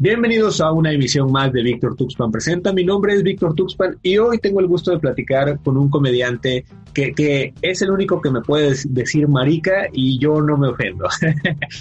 [0.00, 2.72] Bienvenidos a una emisión más de Víctor Tuxpan Presenta.
[2.72, 6.64] Mi nombre es Víctor Tuxpan y hoy tengo el gusto de platicar con un comediante
[6.94, 11.08] que, que es el único que me puede decir marica y yo no me ofendo.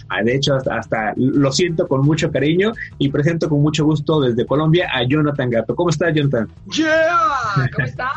[0.10, 4.22] Ah, de hecho, hasta, hasta, lo siento con mucho cariño y presento con mucho gusto
[4.22, 5.76] desde Colombia a Jonathan Gato.
[5.76, 6.48] ¿Cómo estás, Jonathan?
[6.72, 7.70] ¡Yeah!
[7.76, 8.08] ¿Cómo están?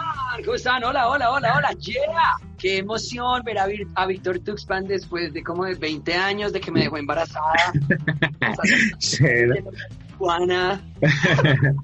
[0.45, 0.84] ¿Cómo están?
[0.84, 1.73] Hola, hola, hola, hola.
[1.78, 2.50] ¡Yeah!
[2.60, 6.70] Qué emoción ver a, a Víctor Tuxpan después de como de 20 años de que
[6.70, 7.73] me dejó embarazada.
[10.19, 10.80] Juana.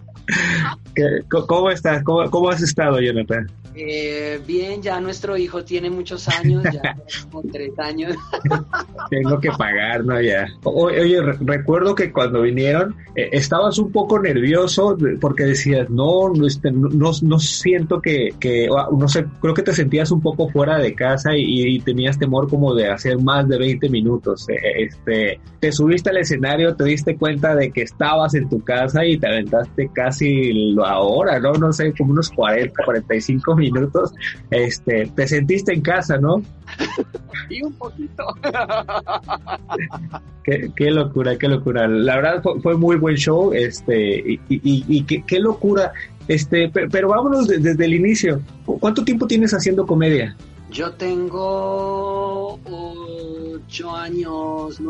[1.48, 2.04] ¿Cómo estás?
[2.04, 3.50] ¿Cómo, ¿Cómo, has estado, Jonathan?
[3.78, 6.96] Eh, bien, ya nuestro hijo tiene muchos años, ya
[7.30, 8.16] como tres años.
[9.10, 10.18] Tengo que pagar, ¿no?
[10.22, 10.48] Ya.
[10.62, 16.70] Oye, recuerdo que cuando vinieron eh, estabas un poco nervioso porque decías, no, no, este,
[16.70, 20.94] no, no siento que, que, no sé, creo que te sentías un poco fuera de
[20.94, 24.48] casa y, y tenías temor como de hacer más de 20 minutos.
[24.48, 29.04] Eh, este, te subiste al escenario, te diste cuenta de que estabas en tu casa
[29.04, 31.52] y te aventaste casi la hora, ¿no?
[31.52, 34.12] No sé, como unos 40, 45 minutos minutos,
[34.50, 36.42] este, te sentiste en casa, ¿no?
[37.50, 38.24] y un poquito.
[40.44, 41.88] qué, locura, qué locura.
[41.88, 45.92] La verdad fue, muy buen show, este, y, y, qué, locura.
[46.28, 48.40] Este, pero, vámonos desde el inicio.
[48.64, 50.36] ¿Cuánto tiempo tienes haciendo comedia?
[50.70, 54.80] Yo tengo ocho años,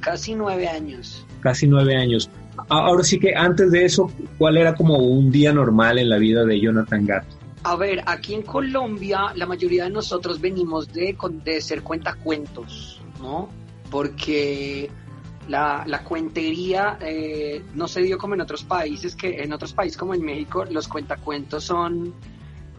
[0.00, 1.24] casi nueve años.
[1.40, 2.30] Casi nueve años.
[2.68, 6.44] Ahora sí que antes de eso, ¿cuál era como un día normal en la vida
[6.44, 7.37] de Jonathan Gato?
[7.62, 13.48] A ver, aquí en Colombia la mayoría de nosotros venimos de, de ser cuentacuentos, ¿no?
[13.90, 14.90] Porque
[15.48, 19.96] la, la cuentería eh, no se dio como en otros países, que en otros países
[19.96, 22.14] como en México los cuentacuentos son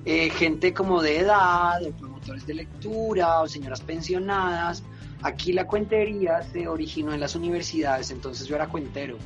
[0.06, 4.84] eh, gente como de edad, o promotores de lectura, o señoras pensionadas.
[5.22, 9.18] Aquí la cuentería se originó en las universidades, entonces yo era cuentero.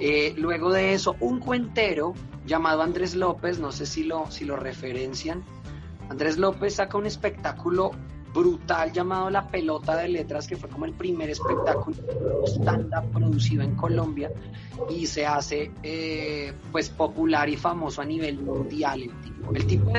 [0.00, 2.14] Eh, luego de eso, un cuentero
[2.46, 5.42] llamado Andrés López, no sé si lo, si lo referencian.
[6.08, 7.92] Andrés López saca un espectáculo
[8.36, 11.96] brutal llamado La Pelota de Letras, que fue como el primer espectáculo
[12.46, 14.30] stand-up producido en Colombia
[14.90, 19.54] y se hace eh, pues popular y famoso a nivel mundial el tipo.
[19.54, 19.92] El tipo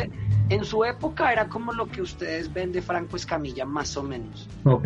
[0.50, 4.48] en su época era como lo que ustedes ven de Franco Escamilla, más o menos.
[4.66, 4.86] Ok.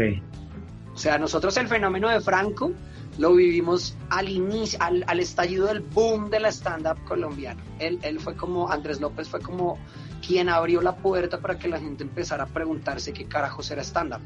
[0.94, 2.72] O sea, nosotros el fenómeno de Franco
[3.22, 7.64] lo vivimos al inicio, al, estallido del boom de la stand-up colombiana.
[7.78, 9.78] Él, él fue como, Andrés López fue como
[10.26, 14.22] quien abrió la puerta para que la gente empezara a preguntarse qué carajos era stand-up.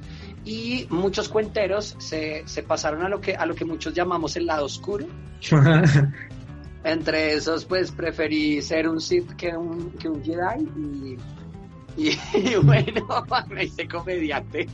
[0.46, 4.46] Y muchos cuenteros se, se, pasaron a lo, que, a lo que muchos llamamos el
[4.46, 5.06] lado oscuro.
[6.86, 11.18] Entre esos, pues preferí ser un Sith que un, que un Jedi y
[12.34, 13.06] y, bueno,
[13.50, 14.68] me hice comediante.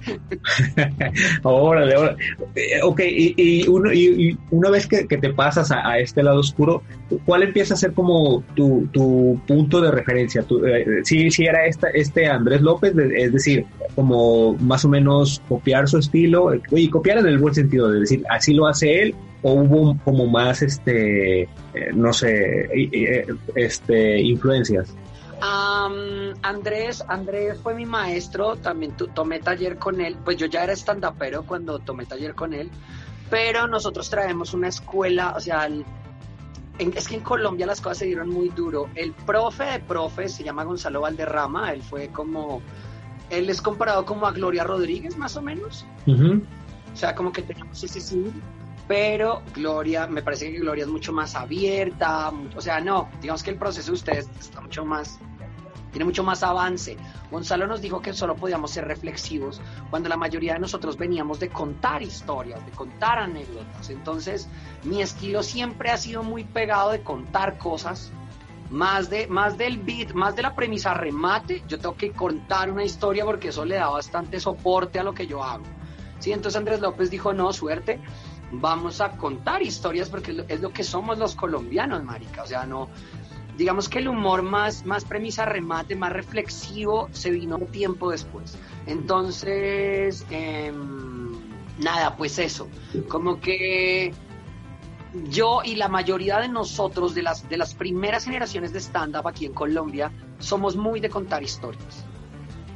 [1.43, 2.17] órale, órale.
[2.55, 6.81] Eh, ok, y, uno, y, una vez que, te pasas a, este lado oscuro,
[7.25, 10.41] ¿cuál empieza a ser como tu, tu punto de referencia?
[10.43, 13.65] Tu, eh, si, era esta, este Andrés López, es decir,
[13.95, 18.23] como más o menos copiar su estilo, y copiar en el buen sentido, de decir,
[18.29, 21.47] así lo hace él, o hubo como más, este, eh,
[21.93, 22.69] no sé,
[23.55, 24.95] este, influencias?
[25.41, 31.43] Andrés, Andrés fue mi maestro, también tomé taller con él, pues yo ya era stand-upero
[31.43, 32.69] cuando tomé taller con él,
[33.29, 35.67] pero nosotros traemos una escuela, o sea,
[36.77, 38.89] es que en Colombia las cosas se dieron muy duro.
[38.95, 42.61] El profe de profe se llama Gonzalo Valderrama, él fue como,
[43.29, 45.85] él es comparado como a Gloria Rodríguez más o menos.
[46.07, 48.31] O sea, como que tenemos ese sí,
[48.87, 53.51] pero Gloria, me parece que Gloria es mucho más abierta, o sea, no, digamos que
[53.51, 55.17] el proceso de ustedes está mucho más
[55.91, 56.97] tiene mucho más avance.
[57.29, 61.49] Gonzalo nos dijo que solo podíamos ser reflexivos cuando la mayoría de nosotros veníamos de
[61.49, 63.89] contar historias, de contar anécdotas.
[63.89, 64.47] Entonces,
[64.83, 68.11] mi estilo siempre ha sido muy pegado de contar cosas,
[68.69, 71.63] más, de, más del beat, más de la premisa remate.
[71.67, 75.27] Yo tengo que contar una historia porque eso le da bastante soporte a lo que
[75.27, 75.65] yo hago.
[76.19, 76.31] ¿Sí?
[76.31, 77.99] Entonces Andrés López dijo, no, suerte,
[78.51, 82.43] vamos a contar historias porque es lo que somos los colombianos, marica.
[82.43, 82.89] O sea, no,
[83.61, 88.57] digamos que el humor más, más premisa remate, más reflexivo, se vino tiempo después.
[88.87, 91.33] Entonces, em,
[91.77, 92.67] nada, pues eso,
[93.07, 94.15] como que
[95.29, 99.45] yo y la mayoría de nosotros, de las, de las primeras generaciones de stand-up aquí
[99.45, 102.03] en Colombia, somos muy de contar historias.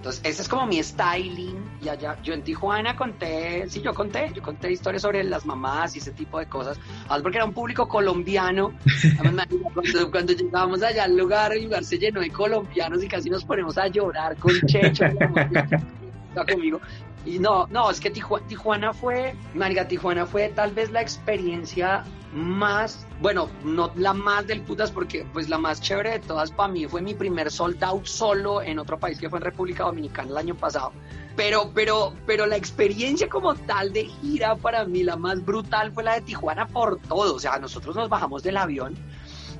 [0.06, 1.80] Entonces, ese es como mi styling.
[1.82, 5.96] Y allá, yo en Tijuana conté, sí, yo conté, yo conté historias sobre las mamás
[5.96, 6.78] y ese tipo de cosas.
[7.06, 8.74] Además, porque era un público colombiano.
[9.18, 13.44] cuando, cuando llegábamos allá al lugar, el lugar se llenó de colombianos y casi nos
[13.46, 15.06] ponemos a llorar con Checho.
[16.54, 16.80] conmigo.
[17.26, 23.08] Y no, no, es que Tijuana, fue, Marica, Tijuana fue tal vez la experiencia más,
[23.20, 26.86] bueno, no la más del putas, porque pues la más chévere de todas para mí
[26.88, 30.38] fue mi primer sold out solo en otro país que fue en República Dominicana el
[30.38, 30.92] año pasado.
[31.36, 36.04] Pero, pero, pero la experiencia como tal de gira para mí, la más brutal fue
[36.04, 37.36] la de Tijuana por todo.
[37.36, 38.96] O sea, nosotros nos bajamos del avión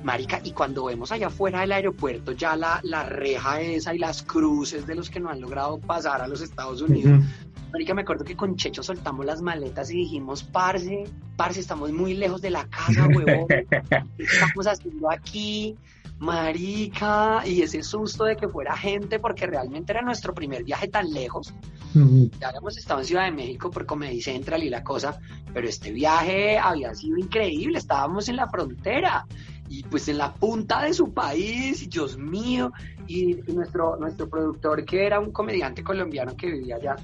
[0.06, 4.22] Marica, y cuando vemos allá afuera del aeropuerto ya la, la reja esa y las
[4.22, 7.24] cruces de los que no han logrado pasar a los Estados Unidos,
[7.76, 11.04] Marica, me acuerdo que con Checho soltamos las maletas y dijimos, parce,
[11.36, 15.76] parce, estamos muy lejos de la casa, huevón, ¿qué estamos haciendo aquí?
[16.18, 21.12] Marica, y ese susto de que fuera gente, porque realmente era nuestro primer viaje tan
[21.12, 21.52] lejos.
[22.40, 25.20] Ya habíamos estado en Ciudad de México por Comedy Central y la cosa,
[25.52, 29.26] pero este viaje había sido increíble, estábamos en la frontera
[29.68, 32.72] y pues en la punta de su país, Dios mío,
[33.06, 36.96] y, nuestro, nuestro productor que era un comediante colombiano que vivía allá,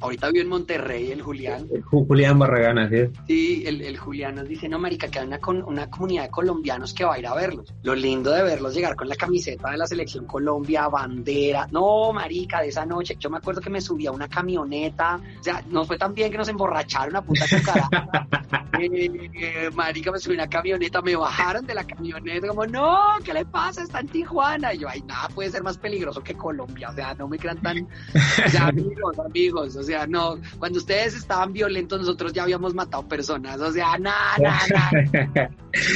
[0.00, 1.66] ahorita vive en Monterrey, el Julián.
[1.72, 3.10] El Julián Barragán, ¿sí?
[3.26, 6.94] Sí, el, el, Julián nos dice, no, marica, que hay una, una comunidad de colombianos
[6.94, 7.72] que va a ir a verlos.
[7.82, 11.66] Lo lindo de verlos llegar con la camiseta de la selección Colombia, bandera.
[11.70, 15.42] No, marica, de esa noche, yo me acuerdo que me subía a una camioneta, o
[15.42, 17.88] sea, no fue tan bien que nos emborracharon a puta cara.
[18.80, 23.32] eh, marica, me subí a una camioneta, me bajaron de la camioneta, como, no, ¿qué
[23.32, 23.82] le pasa?
[23.82, 24.74] Está en Tijuana.
[24.74, 27.60] Y yo, ay, nada puede ser más peligroso que Colombia, o sea, no me crean
[27.60, 32.74] tan, o sea, amigos, amigos, o sea, no, cuando ustedes estaban violentos, nosotros ya habíamos
[32.74, 35.50] matado personas, o sea, nada, nada.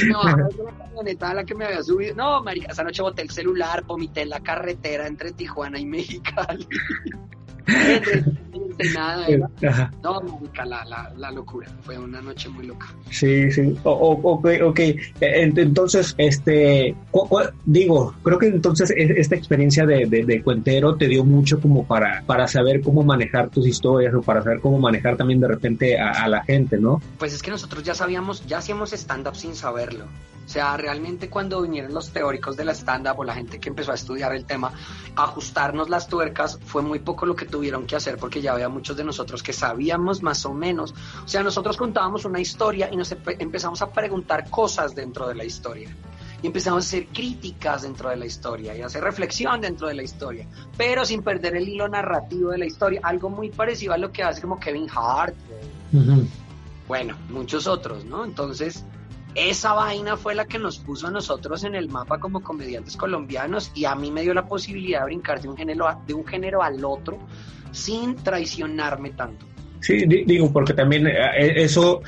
[0.07, 3.29] No, la camioneta a la que me había subido, no, marica, esa noche boté el
[3.29, 6.67] celular, vomité en la carretera entre Tijuana y Mexicali.
[8.93, 9.27] nada,
[10.03, 10.21] no,
[10.65, 12.87] la, la, la, locura, fue una noche muy loca.
[13.09, 16.95] Sí, sí, ok, ok, e, entonces, este,
[17.65, 22.23] digo, creo que entonces e, esta experiencia de, de, cuentero te dio mucho como para,
[22.25, 26.11] para saber cómo manejar tus historias o para saber cómo manejar también de repente a,
[26.11, 27.01] a la gente, ¿no?
[27.17, 30.05] Pues es que nosotros ya sabíamos, ya hacíamos stand-up sin saberlo.
[30.51, 33.91] O sea, realmente cuando vinieron los teóricos de la stand-up o la gente que empezó
[33.91, 34.73] a estudiar el tema,
[35.15, 38.97] ajustarnos las tuercas fue muy poco lo que tuvieron que hacer porque ya había muchos
[38.97, 40.93] de nosotros que sabíamos más o menos.
[41.23, 45.43] O sea, nosotros contábamos una historia y nos empezamos a preguntar cosas dentro de la
[45.43, 45.95] historia.
[46.41, 49.93] Y empezamos a hacer críticas dentro de la historia y a hacer reflexión dentro de
[49.93, 52.99] la historia, pero sin perder el hilo narrativo de la historia.
[53.03, 55.35] Algo muy parecido a lo que hace como Kevin Hart.
[56.87, 58.25] Bueno, muchos otros, ¿no?
[58.25, 58.83] Entonces,
[59.35, 63.71] esa vaina fue la que nos puso a nosotros en el mapa como comediantes colombianos
[63.73, 66.61] y a mí me dio la posibilidad de brincar de un género, de un género
[66.61, 67.17] al otro
[67.71, 69.45] sin traicionarme tanto.
[69.79, 71.13] Sí, digo, porque también eh,
[71.55, 72.01] eso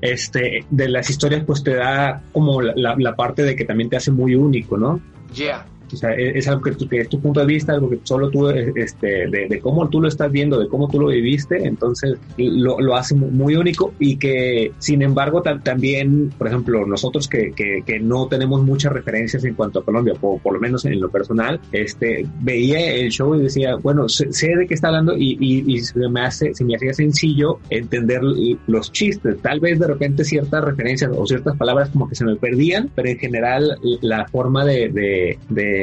[0.00, 3.96] este, de las historias pues te da como la, la parte de que también te
[3.96, 5.00] hace muy único, ¿no?
[5.34, 5.66] Yeah.
[5.92, 8.48] O sea, es, algo que, que, es tu punto de vista, algo que solo tú,
[8.48, 12.96] este, de, cómo tú lo estás viendo, de cómo tú lo viviste, entonces lo, lo
[12.96, 18.26] hace muy único y que, sin embargo, también, por ejemplo, nosotros que, que, que, no
[18.28, 22.26] tenemos muchas referencias en cuanto a Colombia, o por lo menos en lo personal, este,
[22.40, 25.98] veía el show y decía, bueno, sé, de qué está hablando y, y, y, se,
[26.08, 28.20] me hace, se me hacía sencillo entender
[28.66, 29.40] los chistes.
[29.40, 33.08] Tal vez de repente ciertas referencias o ciertas palabras como que se me perdían, pero
[33.08, 35.77] en general la forma de, de, de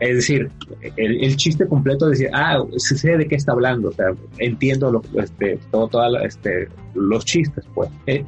[0.00, 0.50] es decir,
[0.96, 4.06] el, chiste completo de decir, ah, sé de qué está hablando, o sea,
[4.38, 7.90] entiendo lo, este, todo, este, los chistes, pues.
[8.06, 8.24] Eh,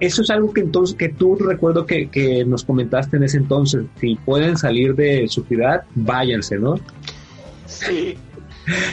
[0.00, 3.84] eso es algo que entonces, que tú recuerdo que, que nos comentaste en ese entonces,
[4.00, 6.76] si pueden salir de su ciudad, váyanse, ¿no?
[7.66, 8.16] Sí,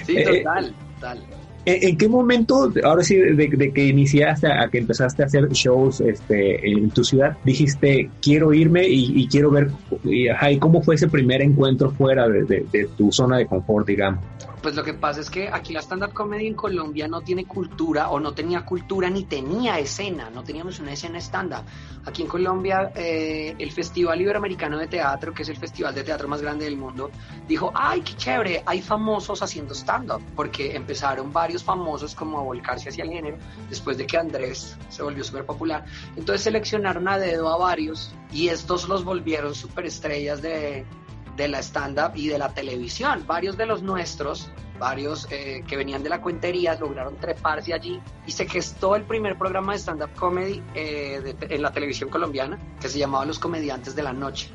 [0.05, 1.34] sí, eh, total, total.
[1.67, 6.69] ¿En qué momento, ahora sí, de, que iniciaste a, que empezaste a hacer shows este,
[6.69, 9.71] en tu ciudad, dijiste, quiero irme y, quiero ver,
[10.03, 10.27] y,
[10.59, 14.23] cómo fue ese primer encuentro fuera de, tu zona de confort, digamos?
[14.65, 18.09] Pues lo que pasa es que aquí la stand-up comedy en Colombia no tiene cultura
[18.09, 21.63] o no tenía cultura ni tenía escena, no teníamos una escena stand-up.
[22.03, 26.27] Aquí en Colombia eh, el Festival Iberoamericano de Teatro, que es el festival de teatro
[26.27, 27.11] más grande del mundo,
[27.47, 32.89] dijo, ay, qué chévere, hay famosos haciendo stand-up, porque empezaron varios famosos como a volcarse
[32.89, 33.37] hacia el género
[33.69, 35.85] después de que Andrés se volvió súper popular.
[36.15, 40.87] Entonces seleccionaron a dedo a varios y estos los volvieron superestrellas de
[41.35, 43.25] de la stand-up y de la televisión.
[43.27, 48.31] Varios de los nuestros varios eh, que venían de la cuentería lograron treparse allí y
[48.31, 52.99] se gestó el primer programa de stand-up comedy eh, en la televisión colombiana que se
[52.99, 54.49] llamaba Los Comediantes de la Noche,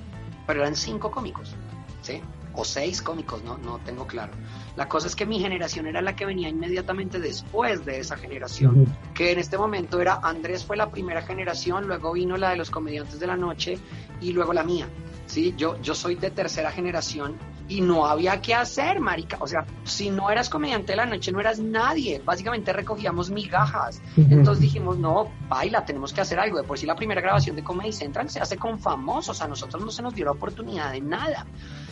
[0.47, 1.55] pero eran cinco cómicos,
[2.03, 2.21] ¿sí?
[2.61, 4.35] O seis cómicos, no, no tengo claro.
[4.77, 8.85] La cosa es que mi generación era la que venía inmediatamente después de esa generación,
[9.15, 12.71] que en este momento era Andrés fue la primera generación, luego vino la de los
[12.71, 13.79] comediantes de la noche
[14.21, 14.87] y luego la mía.
[15.25, 19.39] Sí, yo, yo soy de tercera generación y no había qué hacer, marica.
[19.41, 22.21] O sea, si no eras comediante de la noche, no eras nadie.
[22.23, 24.03] Básicamente recogíamos migajas.
[24.17, 26.59] Entonces dijimos, no, baila, tenemos que hacer algo.
[26.59, 29.41] De por sí la primera grabación de Comedy Central se hace con famosos.
[29.41, 31.47] A nosotros no se nos dio la oportunidad de nada.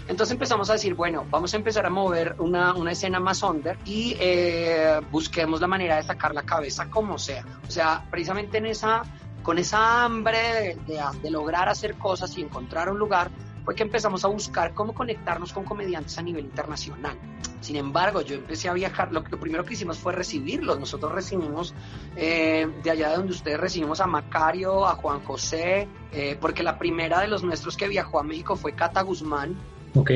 [0.09, 3.79] Entonces empezamos a decir, bueno, vamos a empezar a mover una, una escena más under
[3.85, 7.45] y eh, busquemos la manera de sacar la cabeza como sea.
[7.69, 9.03] O sea, precisamente en esa,
[9.43, 13.31] con esa hambre de, de lograr hacer cosas y encontrar un lugar,
[13.67, 17.19] fue que empezamos a buscar cómo conectarnos con comediantes a nivel internacional.
[17.61, 20.81] Sin embargo, yo empecé a viajar, lo, lo primero que hicimos fue recibirlos.
[20.81, 21.75] Nosotros recibimos
[22.17, 26.79] eh, de allá de donde ustedes recibimos a Macario, a Juan José, eh, porque la
[26.79, 29.55] primera de los nuestros que viajó a México fue Cata Guzmán.
[29.99, 30.11] Ok.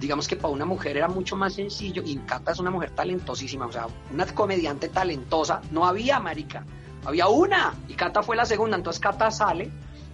[0.00, 3.66] Digamos que para una mujer era mucho más sencillo y Cata es una mujer talentosísima,
[3.66, 5.60] o sea, una comediante talentosa.
[5.70, 6.64] No había, marica,
[7.04, 9.70] había una y Cata fue la segunda, entonces Cata sale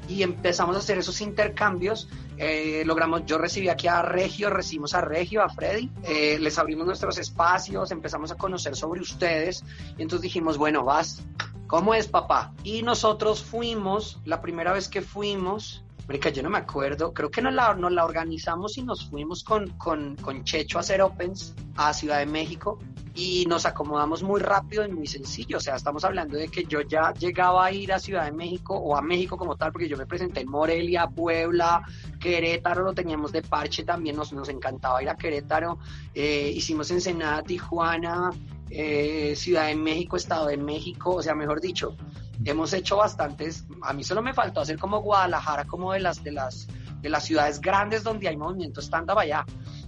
[0.09, 2.09] y empezamos a hacer esos intercambios.
[2.37, 6.87] Eh, logramos, yo recibí aquí a Regio, recibimos a Regio, a Freddy, eh, les abrimos
[6.87, 9.63] nuestros espacios, empezamos a conocer sobre ustedes
[9.97, 11.23] y entonces dijimos, bueno, vas,
[11.67, 12.53] ¿cómo es papá?
[12.65, 17.41] Y nosotros fuimos, la primera vez que fuimos, Marica, yo no me acuerdo, creo que
[17.41, 17.71] nos la,
[18.05, 22.79] organizamos y nos fuimos con, con, con Checho a hacer Opens a Ciudad de México
[23.15, 25.59] y nos acomodamos muy rápido y muy sencillo.
[25.59, 28.75] O sea, estamos hablando de que yo ya llegaba a ir a Ciudad de México
[28.75, 31.83] o a México como tal, porque yo me presenté en Morelia, Puebla,
[32.19, 35.79] Querétaro, lo teníamos de parche también, nos, nos encantaba ir a Querétaro.
[36.15, 38.31] Eh, hicimos Ensenada, Tijuana,
[38.71, 41.97] eh, Ciudad de México, Estado de México, o sea, mejor dicho,
[42.45, 43.65] hemos hecho bastantes.
[43.83, 46.69] A mí solo me faltó hacer como Guadalajara, como de las, de las,
[47.01, 49.45] de las ciudades grandes donde hay movimiento stand-up allá.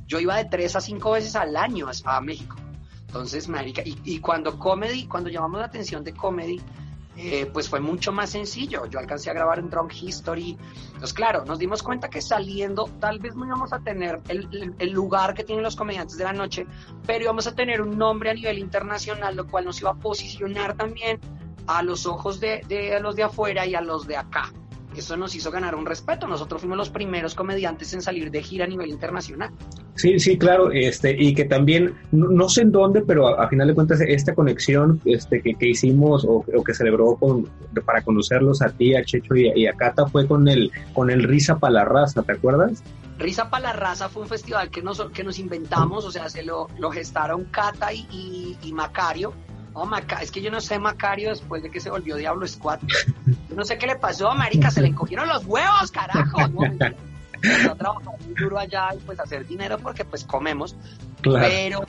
[0.06, 2.56] Yo iba de tres a cinco veces al año a, México.
[3.06, 6.60] Entonces, marica, y, cuando comedy, cuando llamamos la atención de comedy,
[7.16, 8.86] eh, pues fue mucho más sencillo.
[8.86, 10.56] Yo alcancé a grabar en Drunk History.
[10.86, 15.34] Entonces, claro, nos dimos cuenta que saliendo, tal vez no íbamos a tener el, lugar
[15.34, 16.66] que tienen los comediantes de la noche,
[17.06, 20.76] pero íbamos a tener un nombre a nivel internacional, lo cual nos iba a posicionar
[20.76, 21.20] también
[21.66, 22.62] a los ojos de
[23.00, 24.52] los de afuera y a los de acá
[25.00, 26.26] eso nos hizo ganar un respeto.
[26.26, 29.50] Nosotros fuimos los primeros comediantes en salir de gira a nivel internacional.
[29.94, 33.48] Sí, sí, claro, este, y que también, no, no sé en dónde, pero a, a,
[33.48, 37.48] final de cuentas esta conexión este, que, que hicimos o, o, que celebró con,
[37.84, 41.10] para conocerlos a ti, a Checho y a, y a Cata fue con el, con
[41.10, 42.82] el Risa para la Raza, ¿te acuerdas?
[43.18, 46.42] Risa para la Raza fue un festival que nos, que nos inventamos, o sea, se
[46.42, 49.34] lo, lo gestaron Cata y, y, y Macario
[49.74, 52.80] Oh, Maca es que yo no sé Macario después de que se volvió Diablo Squad.
[53.48, 56.46] Yo no sé qué le pasó, marica, se le encogieron los huevos, carajo.
[56.48, 56.62] ¿no?
[57.42, 60.76] Está trabajando muy duro allá y pues hacer dinero porque pues comemos.
[61.22, 61.46] Claro.
[61.48, 61.84] Pero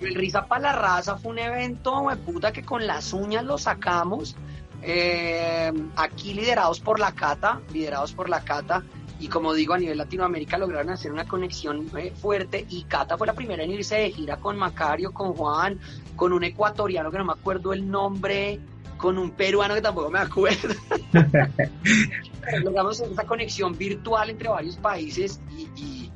[0.00, 3.58] el Risa para la Raza fue un evento, de puta, que con las uñas lo
[3.58, 4.36] sacamos.
[4.82, 8.82] Eh, aquí liderados por la Cata, liderados por la Cata,
[9.24, 13.26] y como digo, a nivel Latinoamérica lograron hacer una conexión eh, fuerte y Cata fue
[13.26, 15.80] la primera en irse de gira con Macario, con Juan,
[16.14, 18.60] con un ecuatoriano que no me acuerdo el nombre,
[18.98, 20.74] con un peruano que tampoco me acuerdo.
[22.64, 26.12] Logramos esa conexión virtual entre varios países y, y,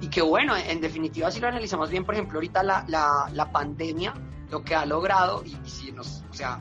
[0.00, 3.52] y, que bueno, en definitiva si lo analizamos bien, por ejemplo, ahorita la, la, la
[3.52, 4.12] pandemia,
[4.50, 6.60] lo que ha logrado, y, y si nos, o sea,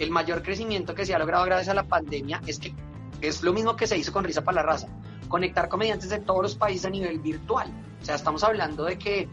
[0.00, 2.74] el mayor crecimiento que se ha logrado gracias a la pandemia es que
[3.20, 4.88] es lo mismo que se hizo con Risa para la Raza,
[5.28, 7.72] conectar comediantes de todos los países a nivel virtual.
[8.00, 9.28] O sea, estamos hablando de que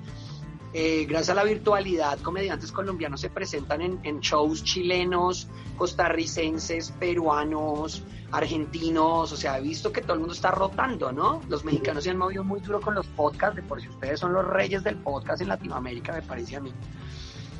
[0.77, 5.47] eh, gracias a la virtualidad, comediantes colombianos se presentan en, shows chilenos,
[5.77, 11.41] costarricenses, peruanos, argentinos, o sea, he visto que todo el mundo está rotando, ¿no?
[11.47, 14.33] Los mexicanos se han movido muy duro con los podcasts, de por si ustedes son
[14.33, 16.73] los reyes del podcast en Latinoamérica, me parece a mí.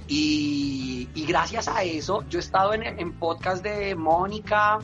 [0.10, 4.80] Y, y gracias a eso, yo he estado en, en podcast de Mónica,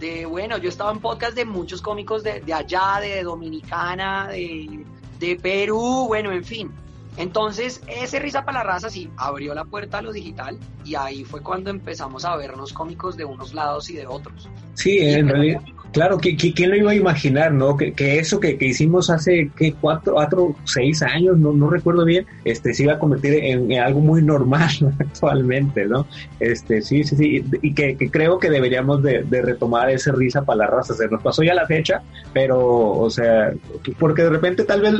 [0.00, 4.28] de, bueno, yo he estado en podcast de muchos cómicos de, de allá, de Dominicana,
[4.28, 4.84] de,
[5.18, 6.72] de Perú, bueno, en fin.
[7.16, 11.24] Entonces, ese Risa para la Raza sí abrió la puerta a lo digital y ahí
[11.24, 14.48] fue cuando empezamos a vernos cómicos de unos lados y de otros.
[14.74, 15.60] Sí, en realidad.
[15.92, 17.76] Claro, ¿quién lo iba a imaginar, no?
[17.76, 19.74] Que, eso que, hicimos hace, ¿qué?
[19.80, 24.00] Cuatro, cuatro, seis años, no, no recuerdo bien, este, se iba a convertir en, algo
[24.00, 26.06] muy normal actualmente, ¿no?
[26.38, 30.66] Este, sí, sí, sí, y que, creo que deberíamos de, retomar ese risa para la
[30.66, 30.94] raza.
[30.94, 33.52] Se nos pasó ya la fecha, pero, o sea,
[33.98, 34.94] porque de repente tal vez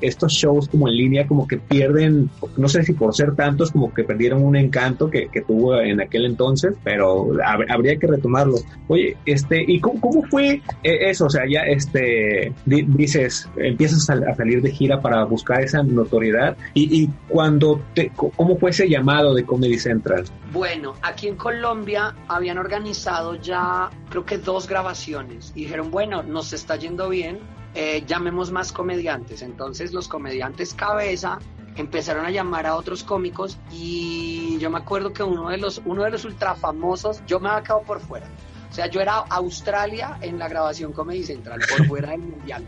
[0.00, 3.94] estos shows como en línea como que pierden, no sé si por ser tantos, como
[3.94, 7.30] que perdieron un encanto que, tuvo en aquel entonces, pero
[7.68, 8.56] habría que retomarlo.
[8.88, 11.26] Oye, este, ¿y cómo ¿Cómo fue eh, eso?
[11.26, 17.08] O sea, ya este, dices, empiezas a, salir de gira para buscar esa notoriedad y,
[17.28, 20.24] cuando te, ¿cómo fue ese llamado de Comedy Central?
[20.52, 26.54] Bueno, aquí en Colombia habían organizado ya creo que dos grabaciones y dijeron, bueno, nos
[26.54, 27.40] está yendo bien,
[27.74, 29.42] eh, llamemos más comediantes.
[29.42, 31.38] Entonces los comediantes cabeza
[31.76, 36.04] empezaron a llamar a otros cómicos y yo me acuerdo que uno de los, uno
[36.04, 38.26] de los ultra famosos, yo me había quedado por fuera.
[38.78, 42.64] O sea, yo era Australia en la grabación Comedy Central, por fuera del Mundial,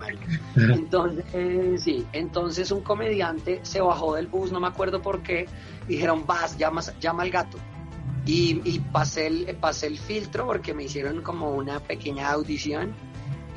[0.56, 5.46] Entonces, sí, entonces un comediante se bajó del bus, no me acuerdo por qué,
[5.86, 7.58] dijeron, vas, llama, llama al gato.
[8.26, 12.92] Y, pasé, el, pasé el filtro porque me hicieron como una pequeña audición.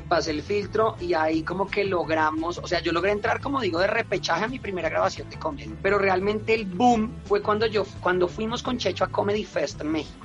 [0.08, 3.80] Pasé el filtro y ahí como que logramos, o sea, yo logré entrar, como digo,
[3.80, 7.84] de repechaje a mi primera grabación de comedia, pero realmente el boom fue cuando yo,
[8.00, 10.24] cuando fuimos con Checho a Comedy Fest México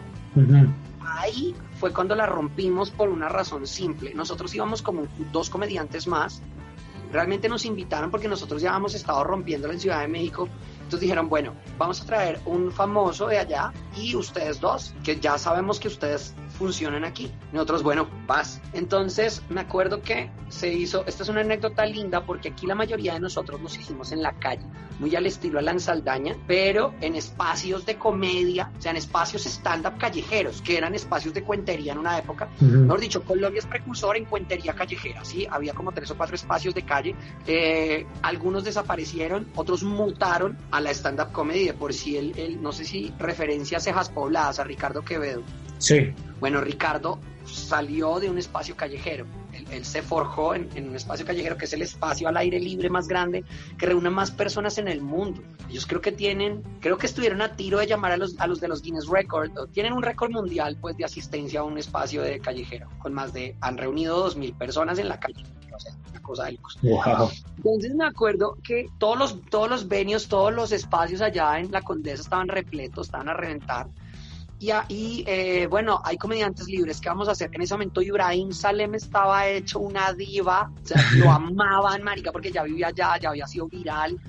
[1.18, 4.14] ahí fue cuando la rompimos por una razón simple.
[4.14, 6.42] Nosotros íbamos como dos comediantes más.
[7.12, 10.48] Realmente nos invitaron porque nosotros ya habíamos estado rompiendo en Ciudad de México.
[10.76, 15.38] Entonces dijeron, bueno, vamos a traer un famoso de allá y ustedes dos, que ya
[15.38, 17.32] sabemos que ustedes funcionan aquí.
[17.54, 18.62] Nosotros, bueno, vas.
[18.74, 23.14] Entonces me acuerdo que se hizo, esta es una anécdota linda porque aquí la mayoría
[23.14, 24.66] de nosotros nos hicimos en la calle,
[25.00, 29.98] muy al estilo Alan Saldaña, pero en espacios de comedia, o sea, en espacios stand-up
[29.98, 32.50] callejeros, que eran espacios de cuentería en una época.
[32.60, 35.48] Mejor dicho, Colombia es precursor en cuentería callejera, ¿sí?
[35.50, 37.16] Había como tres o cuatro espacios de calle,
[37.48, 42.74] eh, algunos desaparecieron, otros mutaron a la stand-up comedy, de por si sí él, no
[42.74, 45.44] sé si referencia a cejas pobladas, a Ricardo Quevedo.
[45.80, 46.14] Sí.
[46.40, 49.26] Bueno, Ricardo salió de un espacio callejero.
[49.72, 53.08] Él, se forjó en, un espacio callejero que es el espacio al aire libre más
[53.08, 53.44] grande
[53.78, 55.42] que reúne más personas en el mundo.
[55.70, 58.60] Ellos creo que tienen, creo que estuvieron a tiro de llamar a los, a los
[58.62, 62.40] de los Guinness Records, tienen un récord mundial pues de asistencia a un espacio de
[62.40, 65.44] callejero, con más de, han reunido dos mil personas en la calle.
[65.76, 66.78] O sea, una cosa de locos.
[67.58, 71.82] Entonces me acuerdo que todos los, todos los venios, todos los espacios allá en la
[71.82, 73.88] Condesa estaban repletos, estaban a reventar.
[74.60, 77.00] Y, ahí, eh, bueno, hay comediantes libres.
[77.00, 77.50] ¿Qué vamos a hacer?
[77.54, 82.52] En ese momento Ibrahim Salem estaba hecho una diva, o sea, lo amaban, marica, porque
[82.52, 84.20] ya vivía allá, ya había sido viral.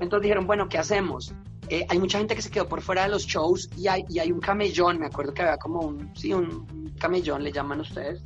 [0.00, 1.34] Entonces dijeron, bueno, ¿qué hacemos?
[1.68, 4.18] Eh, hay mucha gente que se quedó por fuera de los shows y hay, y
[4.18, 8.22] hay un camellón, me acuerdo que había como un, sí, un camellón, le llaman ustedes.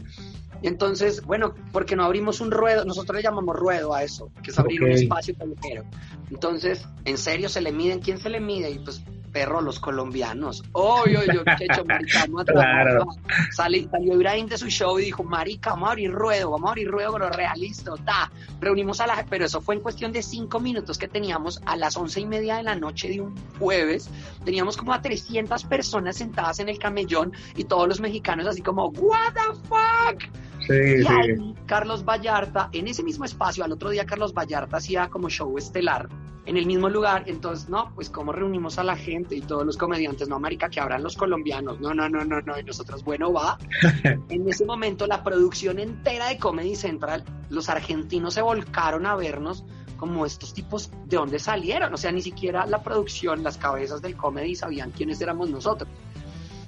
[0.62, 4.50] Y entonces, bueno, porque no abrimos un ruedo, nosotros le llamamos ruedo a eso, que
[4.50, 5.84] es abrir un espacio callejero.
[6.30, 8.70] Entonces, en serio, se le miden, ¿quién se le mide?
[8.70, 9.02] Y pues
[9.36, 10.64] perro los colombianos.
[10.72, 13.06] Obvio, yo, hecho, marica, vamos a claro.
[13.52, 16.88] Salió, Ibrahim de su show y dijo, marica, vamos a abrir ruedo, vamos a abrir
[16.88, 18.32] ruedo con los realistas, ta.
[18.62, 21.98] Reunimos a la, pero eso fue en cuestión de cinco minutos que teníamos a las
[21.98, 24.08] once y media de la noche de un jueves.
[24.42, 28.86] Teníamos como a 300 personas sentadas en el camellón y todos los mexicanos así como,
[28.88, 30.22] what the fuck.
[30.66, 35.08] Sí, y ahí, Carlos Vallarta, en ese mismo espacio, al otro día Carlos Vallarta hacía
[35.08, 36.08] como show estelar
[36.46, 37.24] en el mismo lugar.
[37.26, 40.80] Entonces, no, pues cómo reunimos a la gente y todos los comediantes, no, América, que
[40.80, 41.80] abran los colombianos.
[41.80, 42.58] No, no, no, no, no.
[42.58, 43.58] Y nosotros, bueno, va.
[44.28, 49.64] en ese momento, la producción entera de Comedy Central, los argentinos se volcaron a vernos
[49.96, 51.92] como estos tipos de dónde salieron.
[51.92, 55.88] O sea, ni siquiera la producción, las cabezas del comedy sabían quiénes éramos nosotros.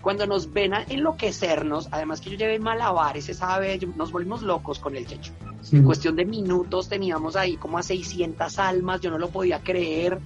[0.01, 4.79] Cuando nos ven a enloquecernos, además que yo llevé malabares esa vez, nos volvimos locos
[4.79, 5.33] con el techo.
[5.73, 10.19] En cuestión de minutos teníamos ahí como a 600 almas, yo no lo podía creer.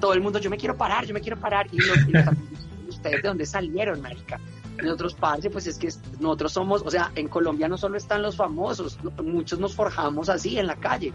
[0.00, 1.66] Todo el mundo, yo me quiero parar, yo me quiero parar.
[1.72, 1.98] Y, los,
[2.88, 4.40] ustedes de dónde salieron, marica.
[4.80, 5.88] Nosotros, parce, pues es que
[6.20, 10.58] nosotros somos, o sea, en Colombia no solo están los famosos, muchos nos forjamos así
[10.58, 11.12] en la calle.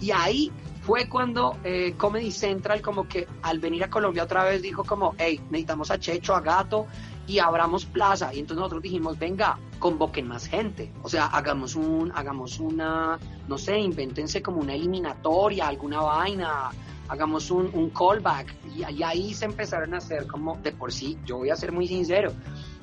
[0.00, 0.50] Y ahí
[0.82, 5.14] fue cuando eh, Comedy Central como que al venir a Colombia otra vez dijo como,
[5.16, 6.86] hey, necesitamos a Checho, a Gato,
[7.26, 8.32] y abramos plaza.
[8.34, 10.92] Y entonces nosotros dijimos, venga, convoquen más gente.
[11.02, 16.70] O sea, hagamos un, hagamos una, no sé, invéntense como una eliminatoria, alguna vaina,
[17.08, 18.54] hagamos un, un callback.
[18.74, 21.72] Y, y, ahí se empezaron a hacer como de por sí, yo voy a ser
[21.72, 22.32] muy sincero.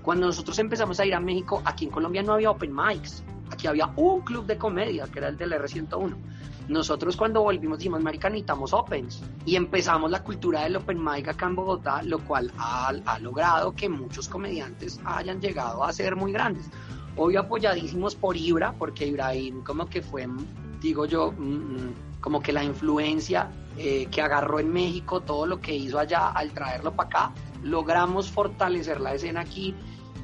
[0.02, 3.24] Cuando nosotros empezamos a ir a México, aquí en Colombia no había open mics.
[3.52, 6.16] Aquí había un club de comedia, que era el del R101
[6.68, 9.22] nosotros cuando volvimos dijimos, marica, necesitamos opens.
[9.46, 13.74] Y empezamos la cultura del open mic acá en Bogotá, lo cual ha, ha logrado
[13.74, 16.70] que muchos comediantes hayan llegado a ser muy grandes.
[17.16, 20.28] Hoy apoyadísimos por Ibra, porque Ibrahim como que fue,
[20.80, 25.60] digo yo, mm, mm, como que la influencia eh, que agarró en México, todo lo
[25.60, 29.76] que hizo allá al traerlo para acá, logramos fortalecer la escena aquí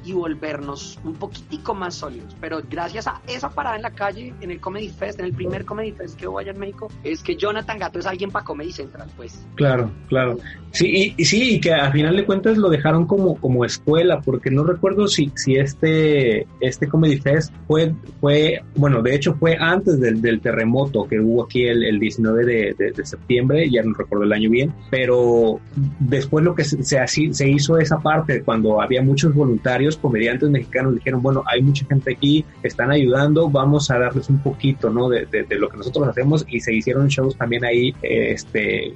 [0.08, 2.34] y volvernos un poquitico más sólidos.
[2.40, 5.64] Pero gracias a esa parada en la calle, en el Comedy Fest, en el primer
[5.64, 8.72] Comedy Fest que hubo allá en México, es que Jonathan Gato es alguien para Comedy
[8.72, 9.46] Central, pues.
[9.56, 10.38] Claro, claro.
[10.70, 14.50] Sí, y, sí, y que a final de cuentas lo dejaron como, como escuela, porque
[14.50, 20.00] no recuerdo si, si este, este Comedy Fest fue, fue, bueno, de hecho fue antes
[20.00, 24.24] del, del terremoto que hubo aquí el, el 19 de, de, septiembre, ya no recuerdo
[24.24, 25.60] el año bien, pero
[25.98, 30.94] después lo que se, se, se hizo esa parte, cuando había muchos voluntarios, comediantes mexicanos
[30.94, 35.08] dijeron, bueno, hay mucha gente aquí, están ayudando, vamos a darles un poquito, ¿no?
[35.08, 38.94] De, de, lo que nosotros hacemos y se hicieron shows también ahí, este,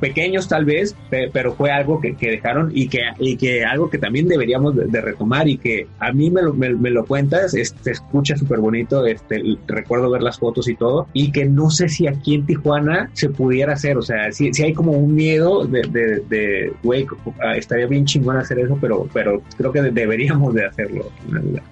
[0.00, 0.94] pequeños tal vez,
[1.32, 5.00] pero fue algo que, que dejaron y que, y que algo que también deberíamos de,
[5.00, 9.42] retomar y que a mí me lo, me, lo cuentas, se escucha súper bonito, este,
[9.66, 13.30] recuerdo ver las fotos y todo, y que no sé si aquí en Tijuana se
[13.30, 15.82] pudiera hacer, o sea, si, si hay como un miedo de,
[16.28, 17.06] de, güey,
[17.56, 21.10] estaría bien chingón hacer eso, pero, pero creo que debería de hacerlo.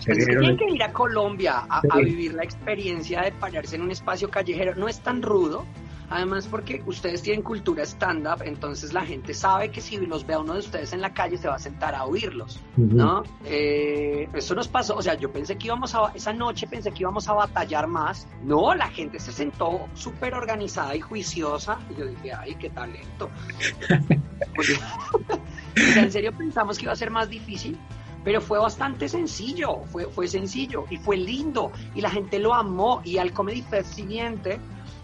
[0.04, 4.74] tienen que ir a Colombia a, vivir la experiencia de pararse en un espacio callejero.
[4.74, 5.64] No es tan rudo,
[6.08, 10.38] Además, porque ustedes tienen cultura stand-up, entonces la gente sabe que si los ve a
[10.38, 13.24] uno de ustedes en la calle se va a sentar a oírlos, ¿no?
[13.44, 17.00] Eh, eso nos pasó, o sea, yo pensé que íbamos a, esa noche pensé que
[17.00, 18.28] íbamos a batallar más.
[18.44, 21.78] No, la gente se sentó súper organizada y juiciosa.
[21.90, 23.28] Y yo dije, ay, qué talento.
[25.74, 27.76] en serio pensamos que iba a ser más difícil
[28.26, 33.00] pero fue bastante sencillo, fue, fue sencillo y fue lindo y la gente lo amó
[33.04, 34.58] y al Comedy Fest siguiente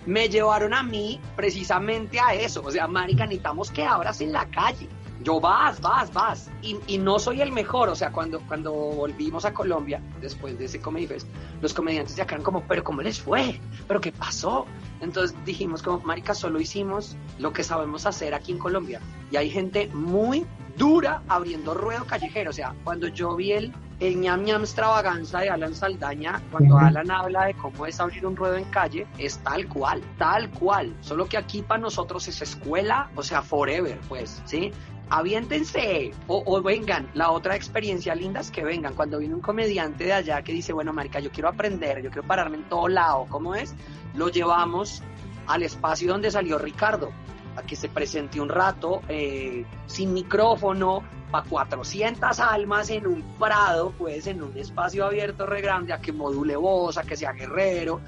[0.06, 4.46] me llevaron a mí precisamente a eso, o sea, marica, necesitamos que abras en la
[4.46, 4.88] calle.
[5.22, 6.50] Yo vas, vas, vas.
[6.62, 7.88] Y, y, no soy el mejor.
[7.88, 11.28] O sea, cuando, cuando volvimos a Colombia, después de ese Comedy Fest,
[11.60, 13.60] los comediantes ya quedaron como, pero ¿cómo les fue?
[13.86, 14.66] ¿Pero qué pasó?
[15.00, 19.00] Entonces dijimos como, marica, solo hicimos lo que sabemos hacer aquí en Colombia.
[19.30, 20.44] Y hay gente muy
[20.76, 22.50] dura abriendo ruedo callejero.
[22.50, 27.10] O sea, cuando yo vi el, el ñam ñam extravaganza de Alan Saldaña, cuando Alan
[27.10, 30.94] habla de cómo es abrir un ruedo en calle, es tal cual, tal cual.
[31.00, 34.72] Solo que aquí para nosotros es escuela, o sea, forever, pues, ¿sí?
[35.10, 37.06] aviéntense o, o, vengan.
[37.12, 38.94] La otra experiencia linda es que vengan.
[38.94, 42.26] Cuando viene un comediante de allá que dice, bueno, marica, yo quiero aprender, yo quiero
[42.26, 43.74] pararme en todo lado, ¿cómo es?
[44.14, 45.02] Lo llevamos
[45.46, 47.12] al espacio donde salió Ricardo
[47.56, 53.92] a que se presente un rato eh, sin micrófono, para 400 almas en un prado,
[53.96, 58.00] pues en un espacio abierto re grande, a que module voz, a que sea guerrero.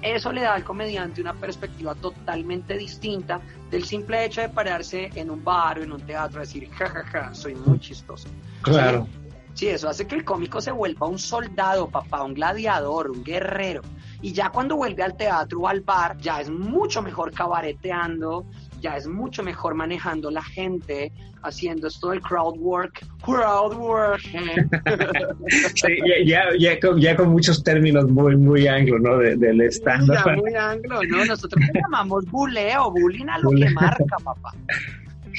[0.00, 5.28] Eso le da al comediante una perspectiva totalmente distinta del simple hecho de pararse en
[5.28, 8.28] un bar o en un teatro y decir, jajaja, soy muy chistoso.
[8.62, 9.08] Claro.
[9.54, 13.82] Sí, eso hace que el cómico se vuelva un soldado, papá, un gladiador, un guerrero.
[14.22, 18.46] Y ya cuando vuelve al teatro o al bar, ya es mucho mejor cabareteando,
[18.80, 21.12] ya es mucho mejor manejando la gente,
[21.42, 24.20] haciendo esto del crowd work, crowd work.
[25.74, 29.18] sí, ya, ya, con, ya, con, muchos términos muy, muy anglo, ¿no?
[29.18, 31.24] De, del stand muy anglo, ¿no?
[31.24, 34.52] Nosotros le llamamos buleo, bullying a lo que marca, papá.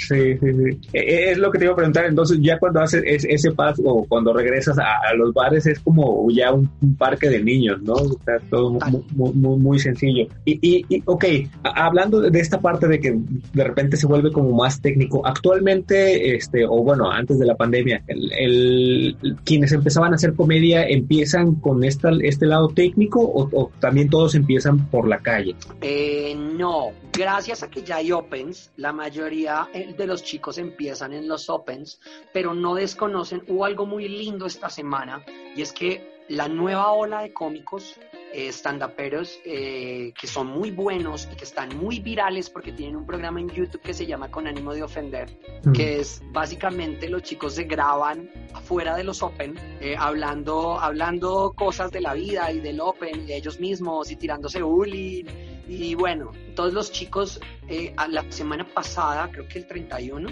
[0.07, 0.79] Sí, sí, sí.
[0.93, 2.05] E, e, es lo que te iba a preguntar.
[2.05, 6.53] Entonces, ya cuando haces ese paso o cuando regresas a, los bares, es como ya
[6.53, 7.93] un, parque de niños, ¿no?
[7.93, 10.27] O sea, todo muy, muy, muy, sencillo.
[10.45, 10.59] Y,
[10.89, 11.25] y, ok,
[11.63, 13.17] hablando de esta parte de que
[13.53, 18.03] de repente se vuelve como más técnico, actualmente, este, o bueno, antes de la pandemia,
[18.07, 24.09] el, quienes empezaban a hacer comedia empiezan con esta, este lado técnico o, o también
[24.09, 25.55] todos empiezan por la calle?
[25.81, 31.13] Eh, no, gracias a que ya hay opens, la mayoría eh, de los chicos empiezan
[31.13, 31.99] en los opens,
[32.33, 35.25] pero no desconocen, hubo algo muy lindo esta semana,
[35.55, 37.99] y es que la nueva ola de cómicos
[38.31, 43.05] eh, stand-uperos eh, que son muy buenos y que están muy virales porque tienen un
[43.07, 45.71] programa en YouTube que se llama Con ánimo de ofender, mm.
[45.71, 49.55] que es básicamente los chicos se graban afuera de los Open
[49.97, 54.61] hablando, hablando cosas de la vida y del Open y de ellos mismos y tirándose
[54.61, 55.25] bullying
[55.69, 60.27] y bueno, todos los chicos eh, la semana pasada, creo que el 31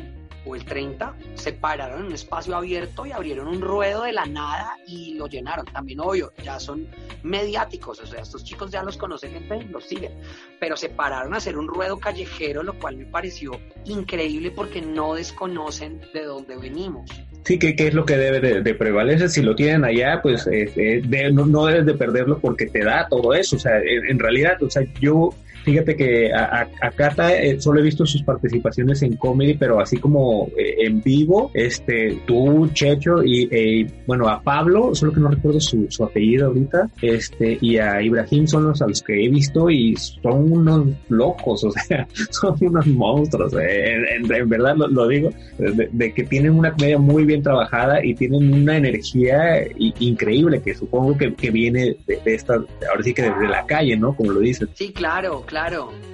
[0.45, 4.25] o el 30, se pararon en un espacio abierto y abrieron un ruedo de la
[4.25, 5.65] nada y lo llenaron.
[5.65, 6.87] También, obvio, ya son
[7.21, 10.19] mediáticos, o sea, estos chicos ya los conocen gente y los siguen,
[10.59, 13.51] pero se pararon a hacer un ruedo callejero, lo cual me pareció
[13.85, 17.11] increíble porque no desconocen de dónde venimos.
[17.47, 19.29] Sí, ¿qué, es lo que debe de, prevalecer?
[19.29, 23.33] Si lo tienen allá, pues eh, eh, no, debes de perderlo porque te da todo
[23.33, 23.55] eso.
[23.55, 25.29] O sea, en, realidad, o sea, yo
[25.67, 29.97] Fíjate que a, a, Cata eh, solo he visto sus participaciones en comedy, pero así
[29.97, 35.27] como eh, en vivo, este, tú, Checho, y eh, bueno, a Pablo, solo que no
[35.27, 39.27] recuerdo su, su, apellido ahorita, este, y a Ibrahim son los a los que he
[39.27, 45.31] visto y son unos locos, o sea, son unos monstruos, en, en, verdad lo, digo,
[45.57, 51.17] de, que tienen una comedia muy bien trabajada y tienen una energía increíble que supongo
[51.17, 54.15] que, que viene de, de esta, ahora sí que desde la calle, ¿no?
[54.15, 54.69] Como lo dices.
[54.73, 55.56] Sí, claro, claro.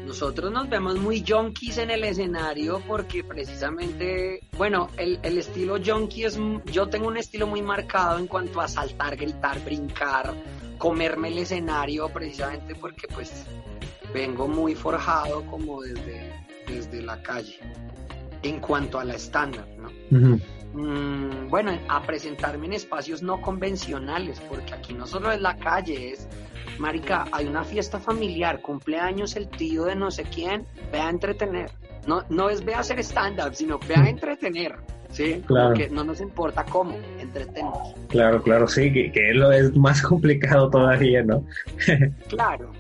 [0.06, 6.24] Nosotros nos vemos muy junkies en el escenario porque precisamente, bueno, el, el estilo junkie
[6.24, 6.40] es,
[6.72, 10.34] yo tengo un estilo muy marcado en cuanto a saltar, gritar, brincar,
[10.78, 13.46] comerme el escenario precisamente porque pues
[14.14, 16.32] vengo muy forjado como desde,
[16.66, 17.60] desde la calle
[18.44, 19.90] en cuanto a la estándar, ¿no?
[20.74, 26.14] Mm, bueno, a presentarme en espacios no convencionales, porque aquí no solo es la calle,
[26.14, 26.28] es
[26.80, 31.72] Marica, hay una fiesta familiar, cumpleaños el tío de no sé quién, ve a entretener.
[32.08, 34.76] No, no es ve a hacer stand-up, sino ve a entretener.
[35.10, 35.76] Sí, claro.
[35.76, 37.94] que no nos importa cómo, entretenemos.
[38.10, 41.46] Claro, claro, sí, que, que lo es más complicado todavía, ¿no?
[42.30, 42.72] claro.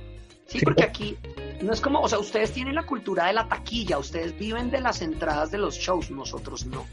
[0.47, 1.17] Sí, porque aquí
[1.63, 4.81] no es como, o sea, ustedes tienen la cultura de la taquilla, ustedes viven de
[4.81, 6.85] las entradas de los shows, nosotros no.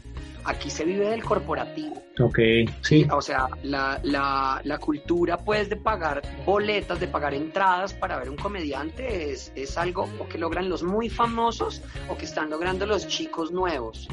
[0.43, 2.01] Aquí se vive del corporativo.
[2.19, 2.39] Ok,
[2.81, 3.05] sí.
[3.11, 8.29] O sea, la, la, la cultura, pues, de pagar boletas, de pagar entradas para ver
[8.29, 12.87] un comediante es, es algo o que logran los muy famosos o que están logrando
[12.87, 14.07] los chicos nuevos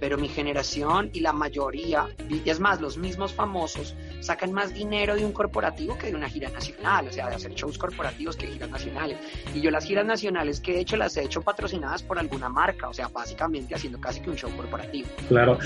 [0.00, 5.16] pero mi generación y la mayoría, y es más, los mismos famosos, sacan más dinero
[5.16, 8.46] de un corporativo que de una gira nacional, o sea, de hacer shows corporativos que
[8.46, 9.18] giras nacionales.
[9.54, 12.88] Y yo las giras nacionales que he hecho las he hecho patrocinadas por alguna marca,
[12.88, 15.08] o sea, básicamente haciendo casi que un show corporativo.
[15.28, 15.58] Claro,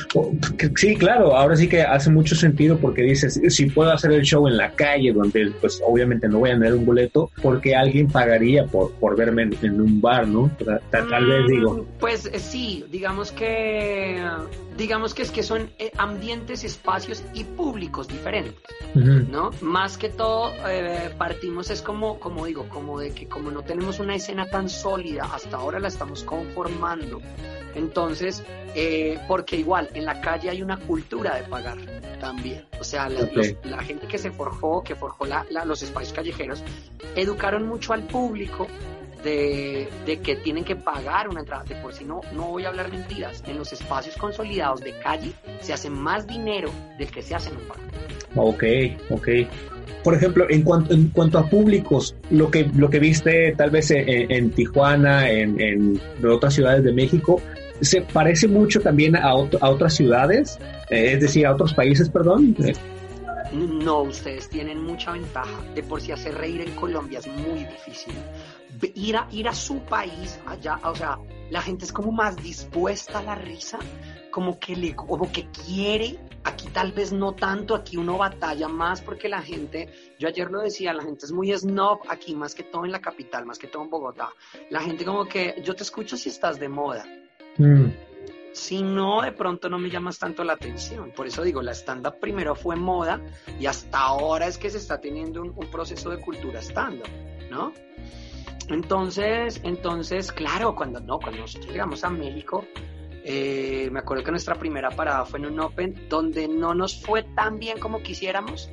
[0.77, 4.47] sí, claro, ahora sí que hace mucho sentido porque dices, si puedo hacer el show
[4.49, 8.65] en la calle, donde pues obviamente no voy a tener un boleto, porque alguien pagaría
[8.67, 10.51] por, por verme en, un bar, ¿no?
[10.91, 11.75] Tal, vez digo.
[11.75, 14.22] Mm, pues eh, sí, digamos que
[14.77, 18.63] digamos que es que son eh, ambientes, espacios y públicos diferentes,
[18.95, 19.51] ¿no?
[19.61, 24.01] Más que todo eh, partimos es como, como digo, como de que como no tenemos
[24.01, 27.21] una escena tan sólida, hasta ahora la estamos conformando.
[27.75, 31.79] Entonces, eh, porque igual en la calle hay una cultura de pagar
[32.21, 32.65] también.
[32.81, 35.27] O sea, la, gente que se forjó, que forjó
[35.65, 36.63] los espacios callejeros,
[37.17, 38.67] educaron mucho al público
[39.23, 39.89] de,
[40.23, 41.65] que tienen que pagar una entrada.
[41.65, 43.43] De por si no, no voy a hablar mentiras.
[43.47, 47.57] En los espacios consolidados de calle se hace más dinero del que se hace en
[47.57, 47.79] un bar.
[48.35, 48.65] Ok,
[49.11, 49.29] ok.
[50.03, 53.91] Por ejemplo, en cuanto, en cuanto a públicos, lo que, lo que viste tal vez
[53.91, 57.41] en, Tijuana, en, en, otras ciudades de México,
[57.81, 60.59] ¿se parece mucho también a, a otras ciudades?
[60.91, 62.57] Eh, es decir, a otros países, perdón.
[63.53, 65.61] No, ustedes tienen mucha ventaja.
[65.75, 68.15] De por si hacer reír en Colombia es muy difícil
[68.95, 71.19] ir a, ir a su país allá, o sea,
[71.51, 73.79] la gente es como más dispuesta a la risa,
[74.31, 79.01] como que le, como que quiere, aquí tal vez no tanto, aquí uno batalla más
[79.03, 82.63] porque la gente, yo ayer lo decía, la gente es muy snob aquí, más que
[82.63, 84.31] todo en la capital, más que todo en Bogotá.
[84.71, 87.05] La gente como que, yo te escucho si estás de moda.
[87.59, 87.87] Mm.
[88.53, 91.13] Si no, de pronto no me llamas tanto la atención.
[91.13, 93.21] Por eso digo, la stand-up primero fue moda
[93.59, 97.09] y hasta ahora es que se está teniendo un, un proceso de cultura stand-up,
[97.51, 97.73] ¿no?
[98.69, 102.65] Entonces, entonces, claro, cuando no, cuando nosotros llegamos a México,
[103.25, 107.23] eh, me acuerdo que nuestra primera parada fue en un Open donde no nos fue
[107.23, 108.71] tan bien como quisiéramos,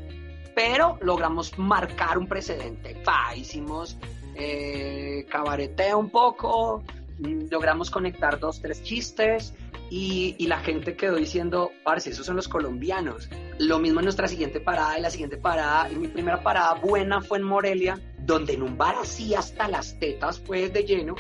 [0.56, 3.02] pero logramos marcar un precedente.
[3.36, 3.98] hicimos
[4.36, 6.84] eh, cabareteo un poco,
[7.20, 9.54] logramos conectar dos, tres chistes
[9.90, 13.30] y, y la gente quedó diciendo, parce, esos son los colombianos.
[13.60, 15.92] Lo mismo en nuestra siguiente parada y la siguiente parada.
[15.92, 19.98] Y mi primera parada buena fue en Morelia donde en un bar así hasta las
[20.00, 21.16] tetas, pues de lleno,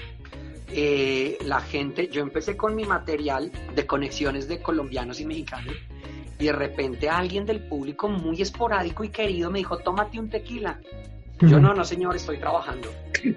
[0.72, 5.76] eh, la gente, yo empecé con mi material de conexiones de colombianos y mexicanos,
[6.38, 10.80] y de repente alguien del público muy esporádico y querido me dijo, tómate un tequila.
[11.42, 12.92] Yo no, no señor, estoy trabajando.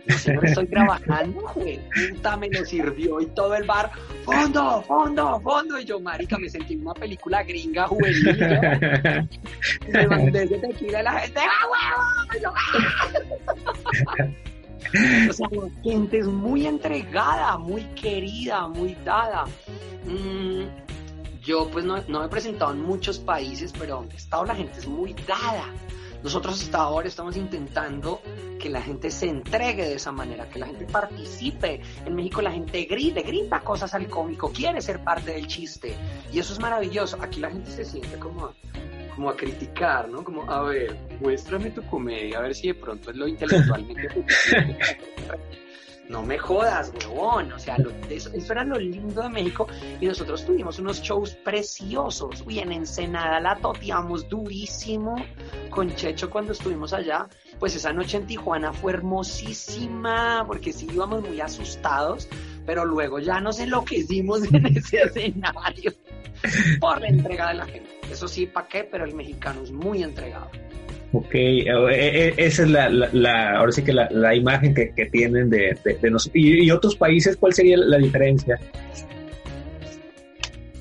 [0.08, 1.80] Señor, estoy trabajando, güey.
[2.10, 3.92] Puta, me lo sirvió y todo el bar,
[4.24, 5.78] fondo, fondo, fondo.
[5.78, 9.28] Y yo, marica, me sentí en una película gringa juvenil.
[9.88, 12.54] Me mandé ese tequila y la gente, ¡ah, huevo!
[12.56, 14.28] Ah".
[15.30, 19.44] O sea, la gente es muy entregada, muy querida, muy dada.
[20.06, 20.64] Mm,
[21.42, 24.54] yo pues no, no me he presentado en muchos países, pero donde he estado la
[24.54, 25.66] gente es muy dada.
[26.22, 28.22] Nosotros hasta ahora estamos intentando
[28.60, 31.80] que la gente se entregue de esa manera, que la gente participe.
[32.06, 35.96] En México la gente grite, grita cosas al cómico, quiere ser parte del chiste.
[36.32, 37.18] Y eso es maravilloso.
[37.20, 38.52] Aquí la gente se siente como,
[39.16, 40.22] como a criticar, ¿no?
[40.22, 44.08] Como, a ver, muéstrame tu comedia, a ver si de pronto es lo intelectualmente
[46.08, 47.52] No me jodas, huevón.
[47.52, 47.76] O sea,
[48.10, 49.66] eso, era lo lindo de México.
[50.00, 52.42] Y nosotros tuvimos unos shows preciosos.
[52.46, 55.16] Uy, en Ensenada la toteamos durísimo
[55.72, 57.26] con Checho cuando estuvimos allá.
[57.58, 62.28] Pues esa noche en Tijuana fue hermosísima, porque sí íbamos muy asustados,
[62.64, 65.92] pero luego ya nos enloquecimos en ese escenario
[66.78, 67.90] por la entrega de la gente.
[68.10, 68.84] Eso sí, ¿para qué?
[68.84, 70.50] Pero el mexicano es muy entregado.
[71.14, 76.10] Ok, eh, eh, esa es la, ahora sí que la, imagen que, tienen de, de,
[76.10, 76.42] nosotros.
[76.42, 78.58] Y, otros países cuál sería la diferencia?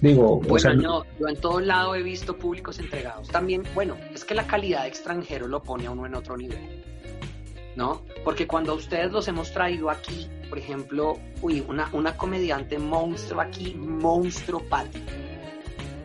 [0.02, 3.28] Digo, bueno, yo en todo lado he visto públicos entregados.
[3.28, 6.84] También, bueno, es que la calidad de extranjero lo pone a uno en otro nivel,
[7.76, 8.02] ¿no?
[8.24, 13.76] Porque cuando ustedes los hemos traído aquí, por ejemplo, uy, una, una comediante monstruo aquí,
[13.76, 15.04] monstruo Patty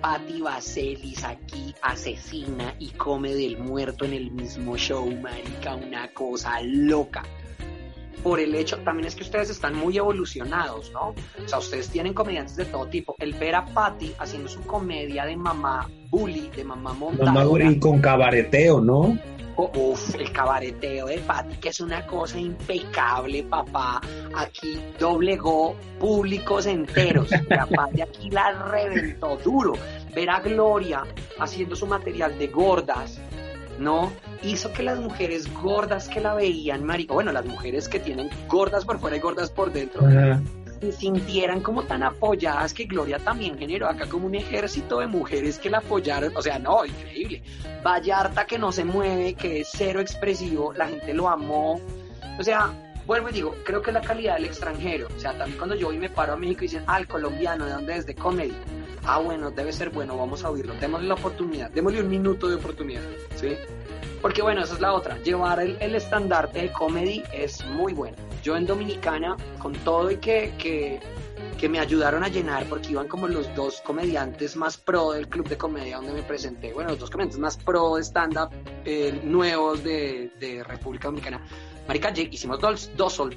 [0.07, 6.61] Patti Vaselis aquí asesina y come del muerto en el mismo show, marica, una cosa
[6.63, 7.25] loca.
[8.23, 11.15] Por el hecho, también es que ustedes están muy evolucionados, ¿no?
[11.45, 13.15] O sea, ustedes tienen comediantes de todo tipo.
[13.19, 17.71] El ver a Patty haciendo su comedia de mamá bully, de mamá montada.
[17.71, 19.17] y con cabareteo, ¿no?
[19.57, 24.03] Uf, el cabareteo de Patti, que es una cosa impecable, papá.
[24.37, 27.31] Aquí doblegó públicos enteros.
[27.49, 29.73] La Patti aquí la reventó duro.
[30.15, 31.05] Ver a Gloria
[31.39, 33.19] haciendo su material de gordas,
[33.79, 34.13] ¿no?
[34.43, 38.85] Hizo que las mujeres gordas que la veían, marico, bueno, las mujeres que tienen gordas
[38.85, 40.03] por fuera y gordas por dentro,
[40.81, 45.59] se sintieran como tan apoyadas que Gloria también generó acá como un ejército de mujeres
[45.59, 47.43] que la apoyaron, o sea, no, increíble.
[47.83, 51.81] Vallarta que no se mueve, que es cero expresivo, la gente lo amó,
[52.39, 52.73] o sea,
[53.07, 55.99] vuelvo y digo, creo que la calidad del extranjero, o sea, también cuando yo hoy
[55.99, 58.07] me paro a México y dicen, ah, el colombiano, ¿de dónde es?
[58.07, 58.55] De comedy.
[59.05, 62.57] Ah, bueno, debe ser bueno, vamos a oírlo, démosle la oportunidad, démosle un minuto de
[62.57, 63.03] oportunidad,
[63.37, 63.57] ¿sí?
[64.21, 68.17] Porque bueno, esa es la otra, llevar el, el estandarte de comedy es muy bueno
[68.47, 70.53] yo en Dominicana, con todo y que,
[71.59, 75.49] que, me ayudaron a llenar, porque iban como los dos comediantes más pro del club
[75.49, 78.51] de comedia donde me presenté, bueno, los dos comediantes más pro de stand-up
[78.85, 81.45] eh, nuevos de, de, República Dominicana.
[81.89, 83.37] Marica, hicimos dos, dos sold.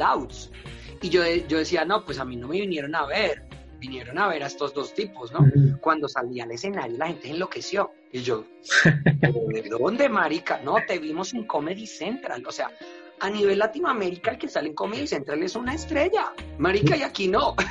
[1.02, 3.49] Y yo, yo decía, no, pues a mí no me vinieron a ver,
[3.80, 5.40] vinieron a ver a estos dos tipos, ¿no?
[5.80, 7.92] Cuando salí al escenario la gente enloqueció.
[8.12, 8.46] Y yo,
[9.06, 10.60] ¿de dónde, marica?
[10.64, 12.46] No, te vimos en Comedy Central.
[12.46, 12.72] O sea,
[13.20, 16.34] a nivel Latinoamérica el que sale en Comedy Central es una estrella.
[16.58, 17.56] Marica, y aquí no.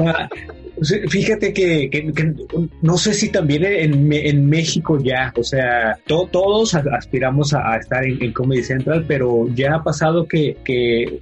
[0.00, 0.26] Ah,
[1.08, 2.12] fíjate que,
[2.80, 8.62] no sé si también en, México ya, o sea, todos aspiramos a, estar en, Comedy
[8.62, 10.56] Central, pero ya ha pasado que,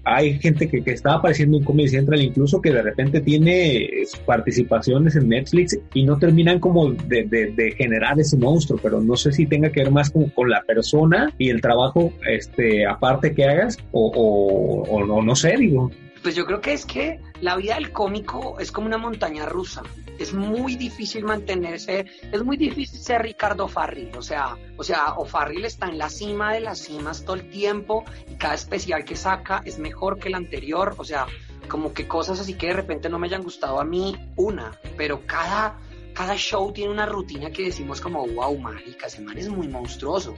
[0.04, 3.90] hay gente que, está apareciendo en Comedy Central, incluso que de repente tiene
[4.24, 9.46] participaciones en Netflix y no terminan como de, generar ese monstruo, pero no sé si
[9.46, 13.69] tenga que ver más con, con la persona y el trabajo este, aparte que hagas
[13.92, 15.90] o, no sé, digo.
[16.22, 19.82] Pues yo creo que es que la vida del cómico es como una montaña rusa.
[20.18, 24.10] Es muy difícil mantenerse, es muy difícil ser Ricardo Farril.
[24.16, 27.48] O sea, o sea, o Farril está en la cima de las cimas todo el
[27.48, 30.94] tiempo y cada especial que saca es mejor que el anterior.
[30.98, 31.26] O sea,
[31.68, 35.22] como que cosas así que de repente no me hayan gustado a mí, una, pero
[35.24, 35.78] cada,
[36.20, 40.34] cada show tiene una rutina que decimos como, wow, mágica, ese man es muy monstruoso.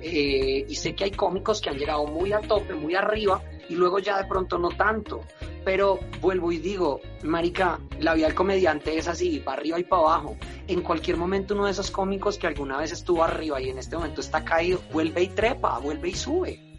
[0.00, 3.74] Eh, y sé que hay cómicos que han llegado muy al tope, muy arriba, y
[3.74, 5.22] luego ya de pronto no tanto.
[5.64, 10.02] Pero vuelvo y digo, Marica, la vida del comediante es así, para arriba y para
[10.02, 10.36] abajo.
[10.68, 13.96] En cualquier momento uno de esos cómicos que alguna vez estuvo arriba y en este
[13.96, 16.73] momento está caído, vuelve y trepa, vuelve y sube.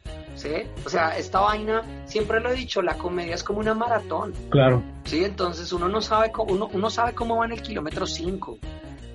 [0.86, 4.34] O sea, esta vaina, siempre lo he dicho, la comedia es como una maratón.
[4.50, 4.84] Claro.
[5.06, 8.60] Sí, entonces uno no sabe cómo, uno, uno sabe cómo va en el kilómetro 5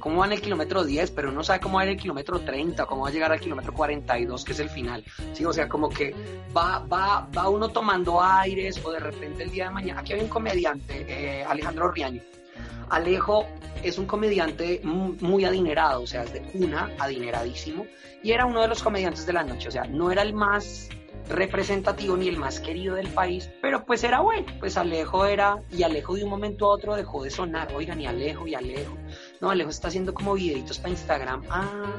[0.00, 2.86] cómo va en el kilómetro 10, pero no sabe cómo va en el kilómetro 30,
[2.86, 5.04] cómo va a llegar al kilómetro 42, que es el final.
[5.34, 5.44] ¿sí?
[5.44, 6.14] O sea, como que
[6.56, 10.00] va, va, va uno tomando aires o de repente el día de mañana.
[10.00, 12.22] Aquí hay un comediante, eh, Alejandro Riaño.
[12.88, 13.46] Alejo
[13.84, 17.86] es un comediante muy adinerado, o sea, es de cuna, adineradísimo,
[18.22, 20.88] y era uno de los comediantes de la noche, o sea, no era el más
[21.28, 25.82] representativo ni el más querido del país, pero pues era bueno, pues Alejo era, y
[25.82, 28.96] Alejo de un momento a otro dejó de sonar, oigan, y Alejo, y Alejo,
[29.40, 31.42] no, Alejo está haciendo como videitos para Instagram.
[31.50, 31.92] Ah,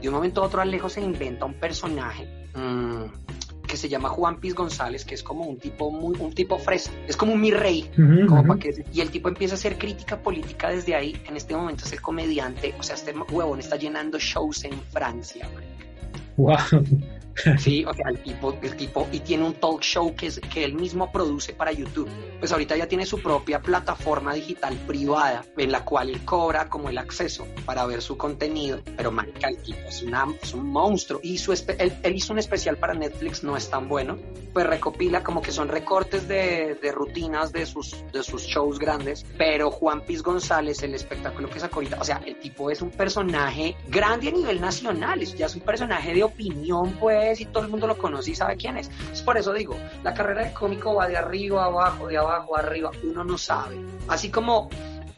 [0.00, 4.40] de un momento a otro Alejo se inventa un personaje mm, que se llama Juan
[4.40, 7.50] Piz González, que es como un tipo muy, un tipo fresa, es como un mi
[7.50, 7.90] rey,
[8.92, 11.20] y el tipo empieza a hacer crítica política desde ahí.
[11.26, 15.48] En este momento es el comediante, o sea, este huevón está llenando shows en Francia.
[16.36, 16.56] Wow.
[17.58, 20.64] Sí, o sea, el tipo, el tipo, y tiene un talk show que, es, que
[20.64, 22.08] él mismo produce para YouTube.
[22.38, 26.88] Pues ahorita ya tiene su propia plataforma digital privada en la cual él cobra como
[26.88, 28.80] el acceso para ver su contenido.
[28.96, 30.02] Pero marica, el tipo es,
[30.54, 31.20] un monstruo.
[31.22, 34.18] Y su él, hizo un especial para Netflix, no es tan bueno.
[34.52, 39.24] Pues recopila como que son recortes de, de rutinas de sus, de sus shows grandes.
[39.36, 42.90] Pero Juan Piz González, el espectáculo que sacó ahorita, o sea, el tipo es un
[42.90, 45.22] personaje grande a nivel nacional.
[45.22, 48.34] Es, ya es un personaje de opinión, pues, y todo el mundo lo conoce y
[48.34, 48.90] sabe quién es.
[49.12, 52.56] Es por eso digo, la carrera de cómico va de arriba a abajo, de abajo
[52.56, 53.76] a arriba, uno no sabe.
[54.08, 54.68] Así como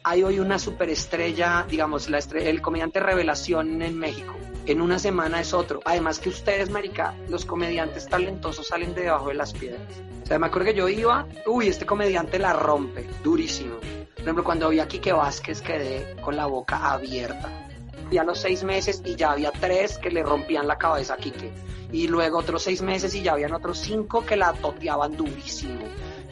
[0.03, 4.35] hay hoy una superestrella, digamos, la el comediante revelación en México.
[4.65, 5.79] En una semana es otro.
[5.85, 9.81] Además que ustedes, marica, los comediantes talentosos salen de debajo de las piedras.
[10.23, 13.75] O sea, me acuerdo que yo iba, uy, este comediante la rompe, durísimo.
[13.77, 17.70] Por ejemplo, cuando vi a Quique Vázquez quedé con la boca abierta.
[18.11, 21.51] Los seis meses y ya había tres que le rompían la cabeza a Quique
[21.91, 25.79] y luego otros seis meses y ya habían otros cinco que la toteaban durísimo.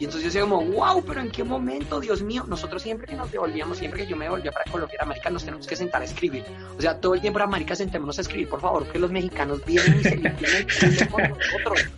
[0.00, 2.42] Y entonces yo decía como, wow, pero ¿en qué momento, Dios mío?
[2.48, 5.66] Nosotros siempre que nos devolvíamos, siempre que yo me devolvía para Colombia, América, nos tenemos
[5.66, 6.42] que sentar a escribir.
[6.78, 9.62] O sea, todo el tiempo era, América, sentémonos a escribir, por favor, que los mexicanos
[9.66, 11.90] vienen y se el con nosotros.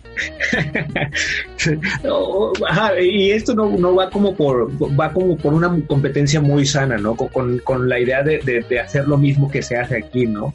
[3.01, 7.15] y esto no, no, va como por va como por una competencia muy sana, ¿no?
[7.15, 10.53] Con, con la idea de, de, de hacer lo mismo que se hace aquí, ¿no?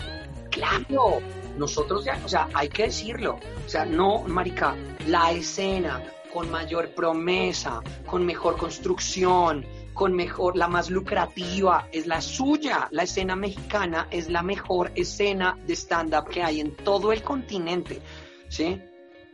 [0.50, 1.22] Claro,
[1.56, 4.74] nosotros ya, o sea, hay que decirlo, o sea, no, marica,
[5.06, 12.20] la escena con mayor promesa, con mejor construcción, con mejor, la más lucrativa, es la
[12.20, 12.88] suya.
[12.92, 18.00] La escena mexicana es la mejor escena de stand-up que hay en todo el continente,
[18.48, 18.80] ¿sí?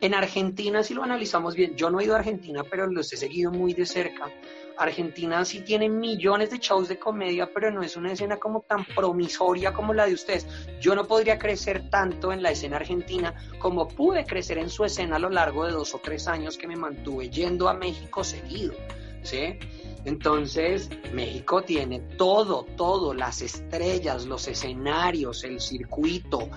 [0.00, 3.16] En Argentina, si lo analizamos bien, yo no he ido a Argentina, pero los he
[3.16, 4.30] seguido muy de cerca.
[4.76, 8.84] Argentina sí tiene millones de shows de comedia, pero no es una escena como tan
[8.84, 10.46] promisoria como la de ustedes.
[10.80, 15.16] Yo no podría crecer tanto en la escena argentina como pude crecer en su escena
[15.16, 18.74] a lo largo de dos o tres años que me mantuve yendo a México seguido,
[19.22, 19.58] ¿sí?
[20.04, 26.50] Entonces, México tiene todo, todo, las estrellas, los escenarios, el circuito,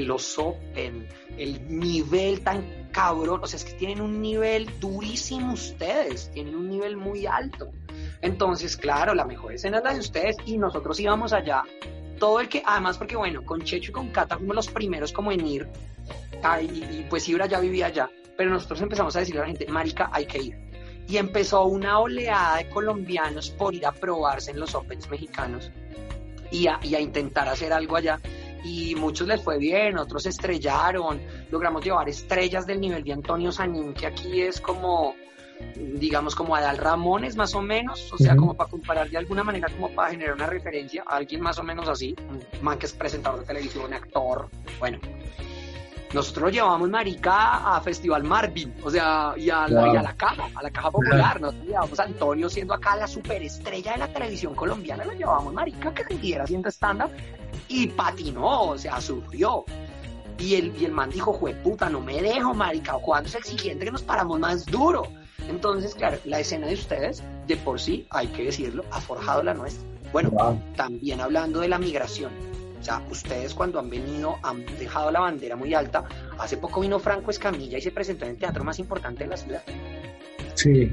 [0.00, 6.30] los open, el nivel tan cabrón, o sea, es que tienen un nivel durísimo ustedes,
[6.30, 7.70] tienen un nivel muy alto.
[8.22, 11.62] Entonces, claro, la mejor escena es la de ustedes y nosotros íbamos allá.
[12.18, 15.32] Todo el que, además porque bueno, con Checho y con Cata fuimos los primeros como
[15.32, 15.68] en ir,
[16.62, 19.66] y, y pues Ibra ya vivía allá, pero nosotros empezamos a decirle a la gente,
[19.66, 20.65] Marica, hay que ir
[21.08, 25.70] y empezó una oleada de colombianos por ir a probarse en los Opens mexicanos
[26.50, 28.20] y a, intentar hacer algo allá.
[28.64, 33.94] Y muchos les fue bien, otros estrellaron, logramos llevar estrellas del nivel de Antonio Sanín,
[33.94, 35.14] que aquí es como,
[35.76, 39.68] digamos, como Adal Ramones más o menos, o sea, como para comparar de alguna manera,
[39.68, 42.92] como para generar una referencia a alguien más o menos así, un man que es
[42.92, 44.48] presentador de televisión, actor,
[44.80, 44.98] bueno.
[46.12, 50.70] Nosotros lo llevamos, marica, a Festival Marvin, o sea, y a, la, caja, a la
[50.70, 51.40] caja popular.
[51.40, 55.92] Nosotros llevamos a Antonio siendo acá la superestrella de la televisión colombiana, lo llevamos, marica,
[55.92, 57.10] que siguiera haciendo stand-up
[57.68, 59.64] y patinó, o sea, sufrió.
[60.38, 63.90] Y el, y el man dijo, puta, no me dejo, marica, cuando es exigente que
[63.90, 65.08] nos paramos más duro.
[65.48, 69.54] Entonces, claro, la escena de ustedes, de por sí, hay que decirlo, ha forjado la
[69.54, 69.86] nuestra.
[70.12, 72.30] Bueno, también hablando de la migración,
[72.86, 76.04] sea, ustedes cuando han venido han dejado la bandera muy alta.
[76.38, 79.36] Hace poco vino Franco Escamilla y se presentó en el teatro más importante de la
[79.36, 79.62] ciudad.
[80.54, 80.90] Sí,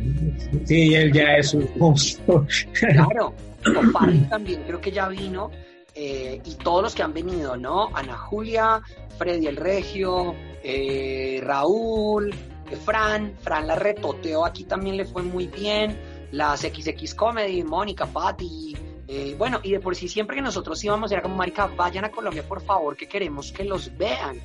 [0.65, 2.45] sí, él ya es un monstruo.
[2.73, 3.33] Claro,
[3.65, 5.51] Oparri también creo que ya vino.
[5.95, 7.89] Eh, y todos los que han venido, ¿no?
[7.93, 8.81] Ana Julia,
[9.19, 10.33] Freddy el Regio,
[10.63, 12.33] eh, Raúl,
[12.71, 15.95] eh, Fran, Fran la retoteó aquí también le fue muy bien,
[16.31, 18.75] las XX Comedy, Mónica, Patti,
[19.15, 22.11] eh, bueno, y de por sí siempre que nosotros íbamos era como, marica, vayan a
[22.11, 24.41] Colombia por favor, que queremos que los vean.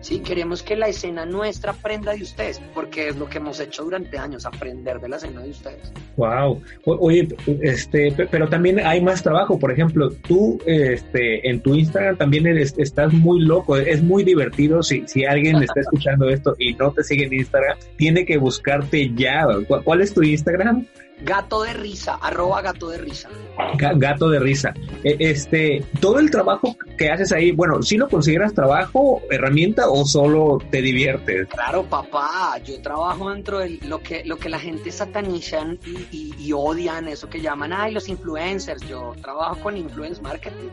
[0.00, 3.84] Sí, queremos que la escena nuestra aprenda de ustedes, porque es lo que hemos hecho
[3.84, 5.92] durante años, aprender de la escena de ustedes.
[6.16, 6.62] Wow.
[6.84, 7.28] oye,
[7.62, 9.58] este, pero también hay más trabajo.
[9.58, 13.76] Por ejemplo, tú, este, en tu Instagram también eres, estás muy loco.
[13.76, 14.82] Es muy divertido.
[14.82, 19.12] Si, si alguien está escuchando esto y no te sigue en Instagram, tiene que buscarte
[19.14, 19.46] ya.
[19.84, 20.86] ¿Cuál es tu Instagram?
[21.22, 23.28] Gato de risa, arroba gato de risa.
[23.76, 24.72] Gato de risa.
[25.04, 30.04] E, este, todo el trabajo que haces ahí, bueno, ¿sí lo consideras trabajo, herramienta o
[30.04, 31.48] solo te diviertes?
[31.48, 35.78] Claro, papá, yo trabajo dentro de lo que, lo que la gente satanizan
[36.10, 38.86] y, y odian, eso que llaman, ay, los influencers.
[38.88, 40.68] Yo trabajo con influence marketing.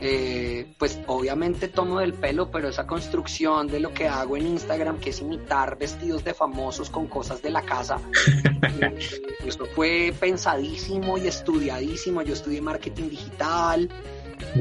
[0.00, 4.98] Eh, pues obviamente tomo del pelo, pero esa construcción de lo que hago en Instagram,
[4.98, 7.98] que es imitar vestidos de famosos con cosas de la casa,
[8.82, 8.98] eh,
[9.46, 12.22] esto fue pensadísimo y estudiadísimo.
[12.22, 13.88] Yo estudié marketing digital.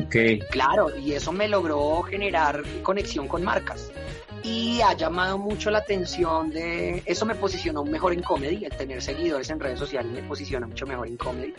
[0.05, 0.39] Okay.
[0.39, 3.91] Claro, y eso me logró generar conexión con marcas.
[4.43, 9.01] y ha llamado mucho la atención de eso me posicionó mejor en comedy, el tener
[9.01, 11.53] seguidores en redes sociales me posiciona mucho mejor en comedy.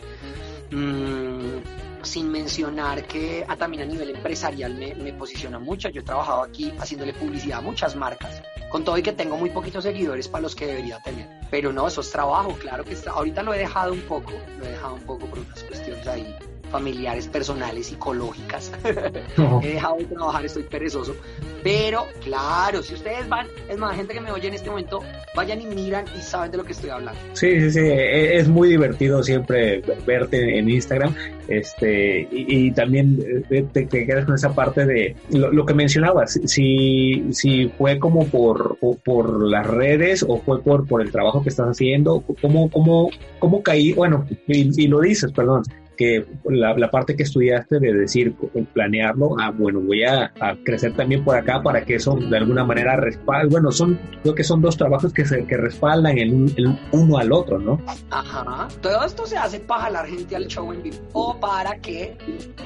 [0.69, 5.89] Mm, sin mencionar que a, también a nivel empresarial me, me posiciona mucho.
[5.89, 9.49] Yo he trabajado aquí haciéndole publicidad a muchas marcas, con todo y que tengo muy
[9.49, 11.27] poquitos seguidores para los que debería tener.
[11.49, 13.11] Pero no, eso es trabajo, claro que está.
[13.11, 16.35] Ahorita lo he dejado un poco, lo he dejado un poco por unas cuestiones ahí
[16.75, 18.69] familiares, personales, psicológicas.
[19.63, 21.15] He dejado de trabajar, estoy perezoso.
[21.63, 24.99] Pero claro, si ustedes van, es más, gente que me oye en este momento,
[25.35, 27.19] vayan y miran y saben de lo que estoy hablando.
[27.31, 31.15] Sí, sí, sí, e, es muy divertido siempre verte en Instagram
[31.47, 33.19] este y, también
[33.49, 38.77] eh, te, quedas con esa parte de lo, que mencionabas, si, si fue como por,
[39.03, 43.09] por las redes o fue por, por el trabajo que estás haciendo, ¿cómo, cómo,
[43.39, 43.93] cómo caí?
[43.93, 45.63] Bueno, y lo dices, perdón,
[45.95, 48.35] que la, la, parte que estudiaste de decir,
[48.73, 50.31] planearlo, ah, bueno, voy a,
[50.63, 54.43] crecer también por acá para que eso de alguna manera respalde, bueno, son, creo que
[54.43, 57.81] son dos trabajos que se que respaldan el, uno al otro, ¿no?
[58.09, 62.17] Ajá, todo esto se hace para jalar gente al show en vivo o para que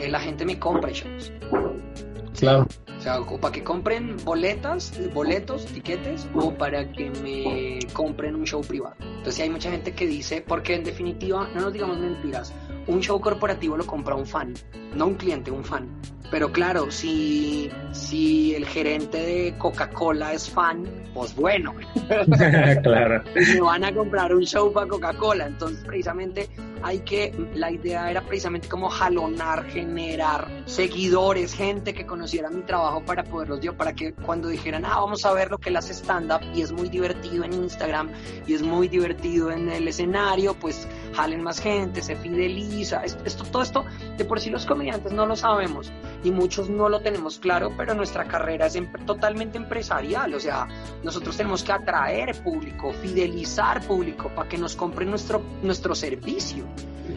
[0.09, 1.31] la gente me compre shows.
[2.39, 2.67] Claro.
[2.99, 8.45] O sea, o para que compren boletas, boletos, tiquetes, o para que me compren un
[8.45, 8.95] show privado.
[8.99, 12.53] Entonces hay mucha gente que dice, porque en definitiva, no nos digamos mentiras,
[12.87, 14.53] un show corporativo lo compra un fan,
[14.95, 15.87] no un cliente, un fan.
[16.31, 21.73] Pero claro, si, si el gerente de Coca-Cola es fan, pues bueno.
[22.83, 23.23] claro.
[23.33, 25.47] Me van a comprar un show para Coca-Cola.
[25.47, 26.47] Entonces, precisamente,
[26.83, 33.03] hay que, la idea era precisamente como jalonar, generar seguidores, gente que conociera mi trabajo
[33.03, 35.93] para poderlos dio, para que cuando dijeran, ah, vamos a ver lo que él hace
[35.93, 38.09] stand-up y es muy divertido en Instagram
[38.47, 43.03] y es muy divertido en el escenario, pues jalen más gente, se fideliza.
[43.03, 43.85] Esto, todo esto,
[44.17, 45.91] de por sí los comediantes no lo sabemos
[46.23, 50.67] y muchos no lo tenemos claro, pero nuestra carrera es totalmente empresarial, o sea,
[51.03, 56.65] nosotros tenemos que atraer público, fidelizar público para que nos compren nuestro, nuestro servicio.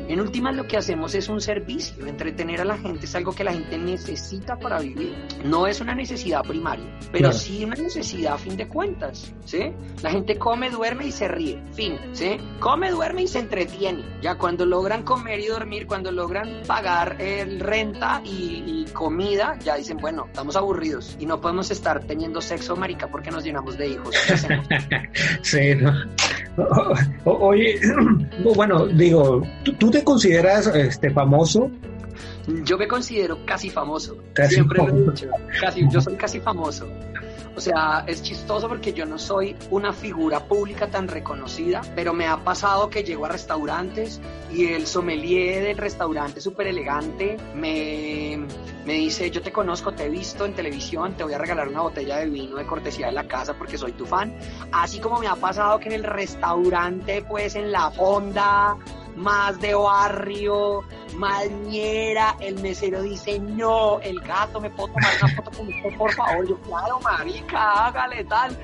[0.09, 3.45] En últimas lo que hacemos es un servicio, entretener a la gente es algo que
[3.45, 5.15] la gente necesita para vivir.
[5.45, 9.73] No es una necesidad primaria, pero sí una necesidad a fin de cuentas, ¿sí?
[10.03, 12.39] La gente come, duerme y se ríe, fin, ¿sí?
[12.61, 14.05] Come, duerme y se entretiene.
[14.21, 19.97] Ya cuando logran comer y dormir, cuando logran pagar el renta y, comida, ya dicen,
[19.97, 24.15] bueno, estamos aburridos y no podemos estar teniendo sexo, marica, porque nos llenamos de hijos.
[25.43, 25.93] sí, ¿no?
[27.25, 27.81] Oye,
[28.55, 31.71] bueno, digo, ¿tú, te consideras este famoso?
[32.65, 34.17] Yo me considero casi famoso.
[34.49, 35.29] Siempre lo he dicho.
[35.61, 36.87] Casi, yo soy casi famoso.
[37.55, 42.27] O sea, es chistoso porque yo no soy una figura pública tan reconocida, pero me
[42.27, 48.41] ha pasado que llego a restaurantes y el sommelier del restaurante súper elegante me,
[48.87, 51.83] me dice, yo te conozco, te he visto en televisión, te voy a regalar una
[51.83, 54.35] botella de vino de cortesía de la casa porque soy tu fan.
[54.73, 58.79] Así como me ha pasado que en el restaurante, pues en la fonda,
[59.17, 60.83] más de barrio,
[61.17, 66.13] Malñera, el mesero dice, no, el gato, ¿me puedo tomar una foto con usted, por
[66.13, 66.49] favor?
[66.49, 68.57] Yo, claro, marica, hágale tal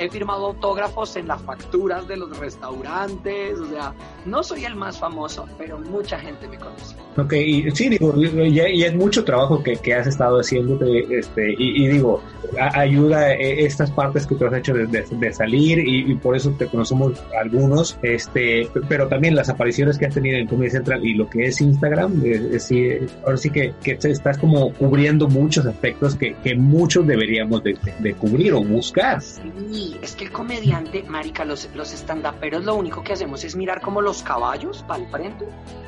[0.00, 3.92] he firmado autógrafos en las facturas de los restaurantes, o sea,
[4.24, 6.96] no soy el más famoso, pero mucha gente me conoce.
[7.18, 10.78] Ok, y, sí, digo, y, es mucho trabajo que, que has estado haciendo,
[11.10, 12.22] este, y, digo,
[12.58, 16.66] ayuda eh, estas partes que tú has hecho de, de, salir, y, por eso te
[16.66, 21.28] conocemos algunos, este, pero también las apariciones que has tenido en Comedy Central y lo
[21.28, 22.22] que es Instagram,
[22.58, 22.88] sí,
[23.22, 28.14] ahora sí que, que, estás como cubriendo muchos aspectos que, que muchos deberíamos de, de
[28.14, 29.20] cubrir o buscar.
[29.20, 33.80] Sí, es que el comediante, marica, los, los estandaperos lo único que hacemos es mirar
[33.80, 35.46] como los caballos para el frente.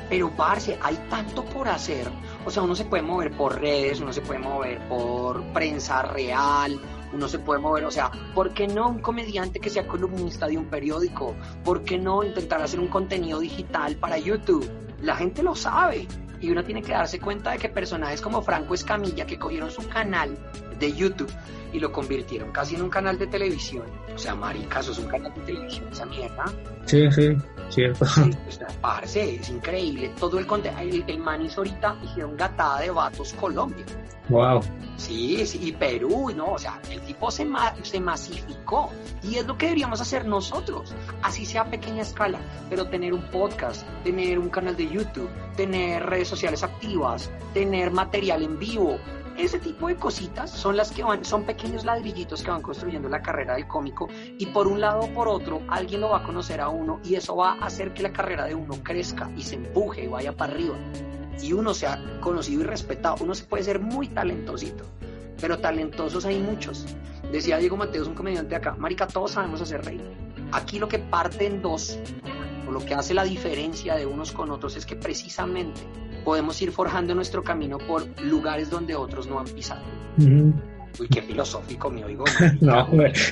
[0.09, 2.07] Pero, parce, hay tanto por hacer.
[2.45, 6.79] O sea, uno se puede mover por redes, uno se puede mover por prensa real,
[7.13, 10.57] uno se puede mover, o sea, ¿por qué no un comediante que sea columnista de
[10.57, 11.35] un periódico?
[11.63, 14.69] ¿Por qué no intentar hacer un contenido digital para YouTube?
[15.01, 16.07] La gente lo sabe
[16.41, 19.87] y uno tiene que darse cuenta de que personajes como Franco Escamilla que cogieron su
[19.87, 20.37] canal
[20.79, 21.31] de YouTube
[21.73, 23.85] y lo convirtieron casi en un canal de televisión.
[24.13, 26.45] O sea, marica, eso es un canal de televisión, esa mierda.
[26.85, 27.35] Sí, sí,
[27.69, 28.05] cierto.
[28.05, 30.11] Sí, pues, parce, es increíble.
[30.19, 33.85] Todo el contenido, el, el man hizo ahorita, hicieron gatada de vatos Colombia.
[34.29, 34.61] Wow.
[34.95, 37.45] Sí, sí, y Perú, no, o sea, el tipo se,
[37.81, 38.89] se masificó
[39.21, 43.23] y es lo que deberíamos hacer nosotros, así sea a pequeña escala, pero tener un
[43.31, 48.97] podcast, tener un canal de YouTube, tener redes sociales activas, tener material en vivo,
[49.37, 53.21] ese tipo de cositas son las que van, son pequeños ladrillitos que van construyendo la
[53.21, 54.07] carrera del cómico
[54.37, 57.15] y por un lado o por otro alguien lo va a conocer a uno y
[57.15, 60.35] eso va a hacer que la carrera de uno crezca y se empuje y vaya
[60.35, 60.75] para arriba
[61.41, 63.17] y uno sea conocido y respetado.
[63.21, 64.83] Uno se puede ser muy talentosito,
[65.39, 66.85] pero talentosos hay muchos.
[67.31, 70.03] Decía Diego Mateos, un comediante acá, Marica, todos sabemos hacer reír.
[70.51, 71.97] Aquí lo que parte en dos,
[72.67, 75.81] o lo que hace la diferencia de unos con otros, es que precisamente
[76.23, 79.83] podemos ir forjando nuestro camino por lugares donde otros no han pisado.
[80.99, 82.23] Uy, qué filosófico me oigo.
[82.61, 82.87] no,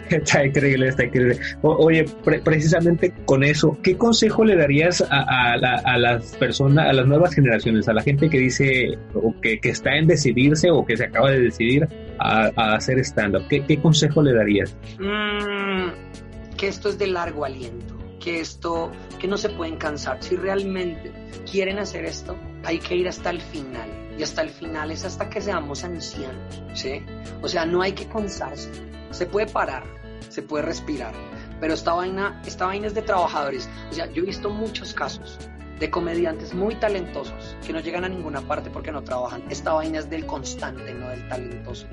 [0.10, 1.40] está increíble, está increíble.
[1.62, 2.06] oye,
[2.44, 7.88] precisamente con eso, ¿qué consejo le darías a, a, las personas, a las nuevas generaciones,
[7.88, 11.30] a la gente que dice o que, que está en decidirse o que se acaba
[11.30, 13.48] de decidir a, hacer stand-up?
[13.48, 14.76] ¿Qué, ¿Qué, consejo le darías?
[15.00, 20.24] Mm, que esto es de largo aliento, que esto, que no se pueden cansar.
[20.24, 21.12] Si realmente
[21.50, 25.30] quieren hacer esto, hay que ir hasta el final y hasta el final es hasta
[25.30, 27.04] que seamos ancianos, ¿sí?
[27.42, 28.70] O sea, no hay que cansarse,
[29.10, 29.84] se puede parar,
[30.30, 31.14] se puede respirar,
[31.60, 35.40] pero esta vaina, esta vaina es de trabajadores, o sea, yo he visto muchos casos
[35.82, 39.44] de comediantes muy talentosos que no llegan a ninguna parte porque no trabajan.
[39.50, 41.88] Esta vaina es del constante, no del talentoso.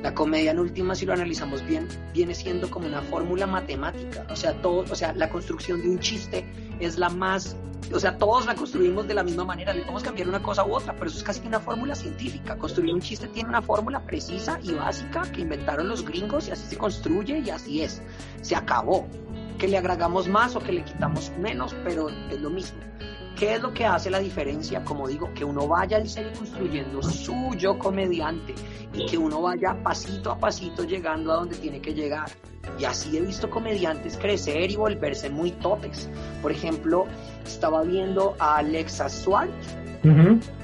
[0.00, 4.24] La comedia en última, si lo analizamos bien, viene siendo como una fórmula matemática.
[4.30, 6.46] O sea, todo, o sea, la construcción de un chiste
[6.78, 7.56] es la más
[7.92, 10.74] o sea, todos la construimos de la misma manera, le podemos cambiar una cosa u
[10.74, 12.56] otra, pero eso es casi una fórmula científica.
[12.56, 16.64] Construir un chiste tiene una fórmula precisa y básica que inventaron los gringos y así
[16.68, 18.00] se construye y así es.
[18.40, 19.08] Se acabó.
[19.58, 22.78] Que le agregamos más o que le quitamos menos, pero es lo mismo.
[23.36, 24.84] ¿Qué es lo que hace la diferencia?
[24.84, 28.54] Como digo, que uno vaya al ser construyendo su yo comediante
[28.92, 32.30] y que uno vaya pasito a pasito llegando a donde tiene que llegar.
[32.78, 36.08] Y así he visto comediantes crecer y volverse muy topes.
[36.40, 37.06] Por ejemplo,
[37.44, 39.76] estaba viendo a Alexa Suárez.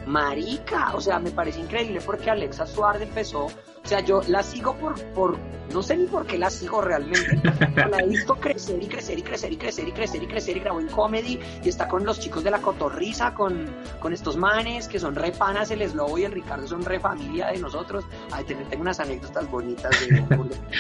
[0.07, 3.49] Marica, o sea, me parece increíble porque Alexa Suárez empezó,
[3.89, 5.39] o sea, yo la sigo por, por
[5.73, 7.41] no sé ni por qué la sigo realmente,
[7.75, 10.57] pero la he visto crecer y crecer y crecer y crecer y crecer y crecer
[10.57, 13.67] y grabó en comedy y está con los chicos de la cotorriza, con,
[14.01, 17.49] con estos manes que son re panas, el Slobo y el Ricardo son re familia
[17.49, 18.05] de nosotros.
[18.31, 20.25] Ay, tengo unas anécdotas bonitas de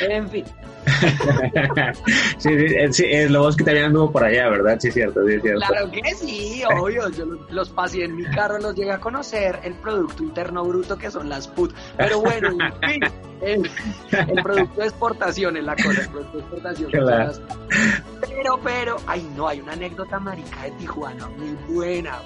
[0.14, 0.44] En fin.
[2.38, 2.50] sí,
[2.92, 4.78] sí, es lo que también anduvo por allá, ¿verdad?
[4.80, 5.66] Sí, cierto, sí, cierto.
[5.66, 7.09] Claro que sí, obvio.
[7.11, 11.11] Yo los, pasé en mi carro, los llegué a conocer el Producto Interno Bruto que
[11.11, 11.74] son las put.
[11.96, 12.97] Pero bueno, en fin,
[13.40, 16.90] el, producto de exportación es la cosa, el producto de exportación.
[18.20, 22.18] Pero, pero, ay no, hay una anécdota marica de Tijuana muy buena,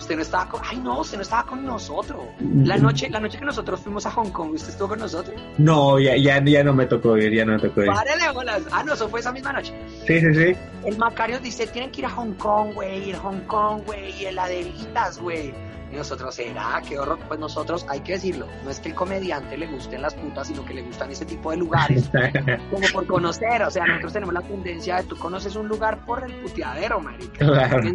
[0.00, 2.20] Usted no estaba con, ay no, usted no estaba con nosotros.
[2.40, 5.40] La noche, la noche que nosotros fuimos a Hong Kong, ¿usted estuvo con nosotros?
[5.58, 7.88] No, ya, ya, ya no me tocó ir, ya no me tocó ir.
[7.88, 8.62] Párele bolas.
[8.72, 9.74] Ah, no, eso fue esa misma noche.
[10.06, 10.56] Sí, sí, sí.
[10.84, 14.10] El Macario dice, tienen que ir a Hong Kong, güey, ir a Hong Kong, güey,
[14.20, 15.54] y heladeritas, güey.
[15.92, 16.80] Y nosotros, ¿será?
[16.88, 17.18] ¿Qué horror?
[17.26, 20.64] Pues nosotros, hay que decirlo, no es que el comediante le gusten las putas, sino
[20.64, 22.10] que le gustan ese tipo de lugares,
[22.70, 26.22] como por conocer, o sea, nosotros tenemos la tendencia de tú conoces un lugar por
[26.24, 27.44] el puteadero, marica.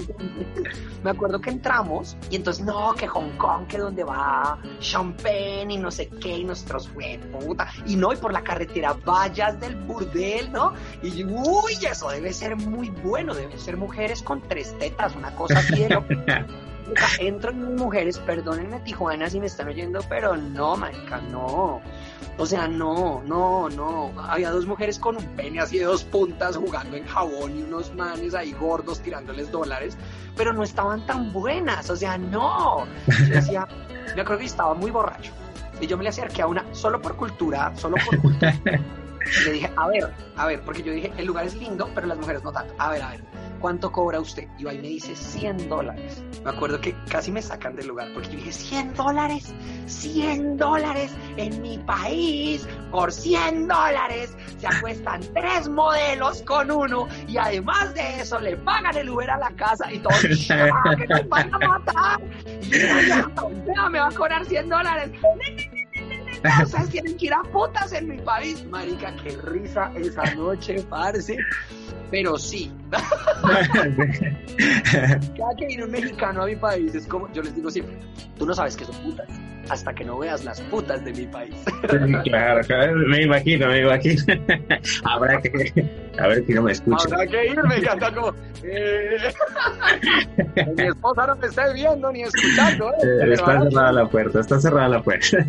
[1.04, 5.78] me acuerdo que entramos y entonces, no, que Hong Kong, que donde va Champagne y
[5.78, 9.76] no sé qué, y nosotros, fue puta, y no, y por la carretera vallas del
[9.76, 10.74] burdel, ¿no?
[11.02, 15.60] Y uy, eso debe ser muy bueno, deben ser mujeres con tres tetas, una cosa
[15.60, 16.06] así de lo
[17.20, 21.82] entro en mujeres, perdónenme Tijuana si me están oyendo, pero no, marica, no.
[22.38, 24.12] O sea, no, no, no.
[24.22, 27.94] Había dos mujeres con un pene así de dos puntas jugando en jabón y unos
[27.96, 29.98] manes ahí gordos tirándoles dólares,
[30.36, 32.86] pero no estaban tan buenas, o sea, no.
[33.08, 33.68] Yo decía,
[34.16, 35.32] yo creo que estaba muy borracho.
[35.82, 38.56] Y yo me le acerqué a una, solo por cultura, solo por cultura.
[39.46, 42.18] le dije, a ver, a ver, porque yo dije, el lugar es lindo, pero las
[42.18, 42.74] mujeres no tanto.
[42.78, 43.35] A ver, a ver
[43.66, 44.48] ¿cuánto cobra usted?
[44.60, 46.24] Y ahí me dice 100 dólares.
[46.44, 49.56] Me acuerdo que casi me sacan del lugar porque yo dije, 100 dólares,
[49.88, 57.38] 100 dólares en mi país, por 100 dólares se acuestan tres modelos con uno y
[57.38, 60.14] además de eso le pagan el Uber a la casa y todo.
[60.52, 62.20] ¡Ah, que te van a matar!
[62.62, 62.88] Y yo,
[63.76, 65.10] ya, me va a cobrar 100 dólares.
[66.64, 68.64] Ustedes tienen que ir a putas en mi país.
[68.66, 71.36] Marica, qué risa esa noche, parce.
[72.12, 72.72] Pero sí.
[75.38, 77.98] Cada que viene un mexicano a mi país es como, yo les digo siempre,
[78.38, 79.28] tú no sabes que son putas
[79.70, 81.56] hasta que no veas las putas de mi país.
[82.24, 84.24] claro, claro, me imagino, me imagino.
[85.04, 85.86] Habrá que,
[86.18, 87.06] a ver si no me escucha.
[87.06, 89.18] Habrá que irme, ya está como, eh...
[90.78, 92.90] mi esposa no me está viendo ni escuchando.
[92.90, 92.96] ¿eh?
[93.04, 95.38] eh está cerrada la puerta, está cerrada la puerta.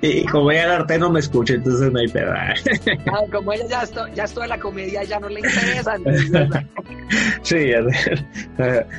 [0.00, 2.32] y como ella el arte no me escucha, entonces no hay pedo.
[3.12, 5.96] ah, como ella ya esto, ya esto de la comedia ya no le interesa.
[7.42, 7.72] sí,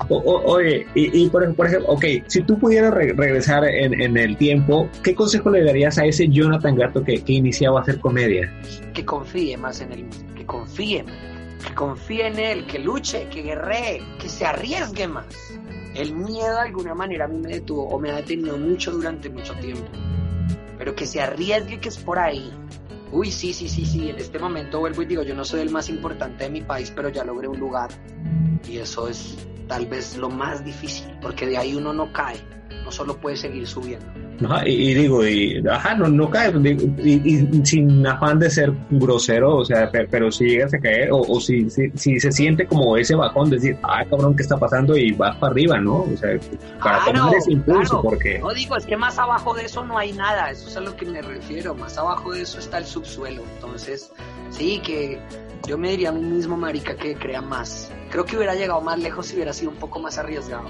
[0.10, 5.16] oye, y, y por, por ejemplo, ok, si tú pudieras regresar en, el tiempo, ¿qué
[5.16, 8.52] consejo le darías a ese Jonathan Gato que, que iniciaba a hacer comedia?
[8.94, 11.06] Que confíe más en él, que confíe,
[11.66, 15.26] que confíe en él, que luche, que guerree, que se arriesgue más.
[15.96, 19.30] El miedo de alguna manera a mí me detuvo o me ha detenido mucho durante
[19.30, 19.86] mucho tiempo.
[20.78, 22.52] pero que se arriesgue que es por ahí.
[23.12, 25.72] Uy, sí, sí, sí, sí, en este momento vuelvo y digo, yo no soy el
[25.72, 27.90] más importante de mi país, pero ya logré un lugar.
[28.68, 29.38] Y eso es
[29.68, 32.38] tal vez lo más difícil, porque de ahí uno no cae,
[32.88, 34.06] no solo puede seguir subiendo.
[34.66, 36.54] y, digo, y, ajá, no, no cae,
[37.04, 41.70] y, sin afán de ser grosero, o sea, pero, si llegas a caer, o, si,
[41.70, 44.96] si, se siente como ese bajón, de decir, ah, cabrón, ¿qué está pasando?
[44.96, 46.04] Y vas para arriba, ¿no?
[46.04, 46.40] O sea,
[46.82, 48.40] para tomar ese impulso, porque...
[48.40, 50.96] No digo, es que más abajo de eso no hay nada, eso es a lo
[50.96, 54.14] que me refiero, más abajo de eso está el subsuelo, entonces,
[54.50, 55.20] sí, que
[55.68, 57.92] yo me diría a mí mismo, marica, que crea más.
[58.12, 60.70] Creo que hubiera llegado más lejos si hubiera sido un poco más arriesgado.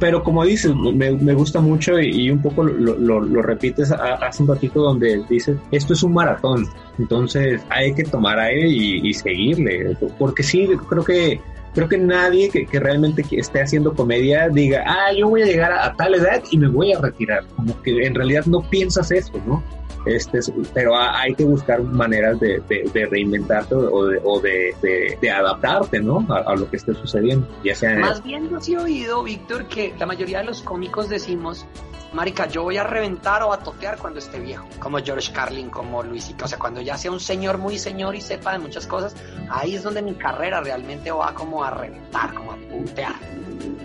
[0.00, 5.22] Pero como dices, me, gusta mucho y, un poco lo, repites hace un ratito donde
[5.28, 6.66] dices, esto es un maratón,
[6.98, 11.40] entonces hay que tomar aire y, seguirle, porque sí, creo que
[11.74, 15.92] creo que nadie que, realmente esté haciendo comedia diga, ah, yo voy a llegar a,
[15.94, 19.62] tal edad y me voy a retirar, como que en realidad no piensas eso, ¿no?
[20.06, 20.40] Este,
[20.72, 22.62] pero hay que buscar maneras de,
[23.10, 26.26] reinventarte o de, adaptarte, ¿no?
[26.28, 27.48] A, lo que esté sucediendo.
[27.64, 31.08] Ya sea Más bien yo sí he oído, Víctor, que la mayoría de los cómicos
[31.08, 31.66] decimos,
[32.12, 36.02] marica, yo voy a reventar o a totear cuando esté viejo, como George Carlin, como
[36.02, 39.16] Luisito, o sea, cuando ya sea un señor muy señor y sepa de muchas cosas,
[39.50, 43.14] ahí es donde mi carrera realmente va como a reventar, como a putear.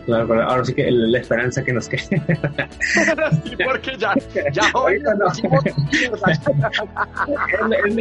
[0.06, 2.02] Claro, ahora sí que la esperanza que nos quede.
[2.10, 4.14] sí, porque ya,
[4.52, 5.28] ya hoy no.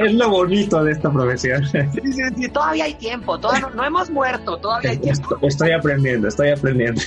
[0.04, 1.66] es, lo bonito de esta profesión.
[1.66, 1.80] Sí,
[2.12, 5.38] sí, sí, todavía hay tiempo, todavía no, hemos muerto, todavía hay tiempo.
[5.42, 7.00] Estoy, aprendiendo, estoy aprendiendo.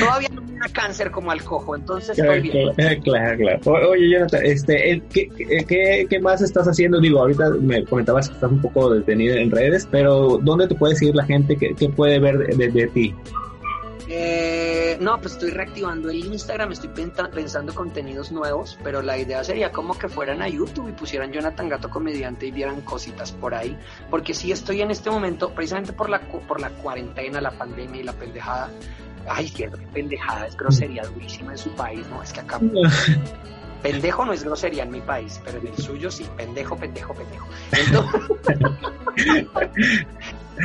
[0.00, 2.72] todavía no da cáncer como al cojo, entonces estoy bien.
[3.02, 3.90] Claro, claro.
[3.90, 5.28] Oye, Jonathan, este, ¿qué,
[5.66, 7.00] qué, qué más estás haciendo?
[7.00, 10.96] Digo, ahorita me comentabas que estás un poco detenido en redes, pero ¿dónde te puede
[10.96, 11.56] seguir la gente?
[11.56, 13.14] ¿Qué, qué puede ver de, de ti?
[14.10, 16.88] Eh, no, pues estoy reactivando el Instagram, estoy
[17.34, 21.68] pensando contenidos nuevos, pero la idea sería como que fueran a YouTube y pusieran Jonathan
[21.68, 23.76] Gato Comediante y vieran cositas por ahí,
[24.08, 28.04] porque sí estoy en este momento, precisamente por la, por la cuarentena, la pandemia y
[28.04, 28.70] la pendejada,
[29.30, 32.22] ay, cierto, qué pendejada, es grosería durísima en su país, ¿no?
[32.22, 32.60] Es que acá...
[33.82, 37.46] Pendejo no es grosería en mi país, pero en el suyo sí, pendejo, pendejo, pendejo.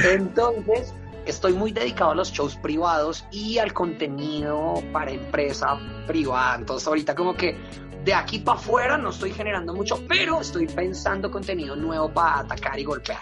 [0.03, 0.93] entonces
[1.25, 6.55] estoy muy dedicado a los shows privados y al contenido para empresa privada.
[6.55, 7.55] Entonces ahorita como que
[8.03, 12.79] de aquí para afuera no estoy generando mucho, pero estoy pensando contenido nuevo para atacar
[12.79, 13.21] y golpear.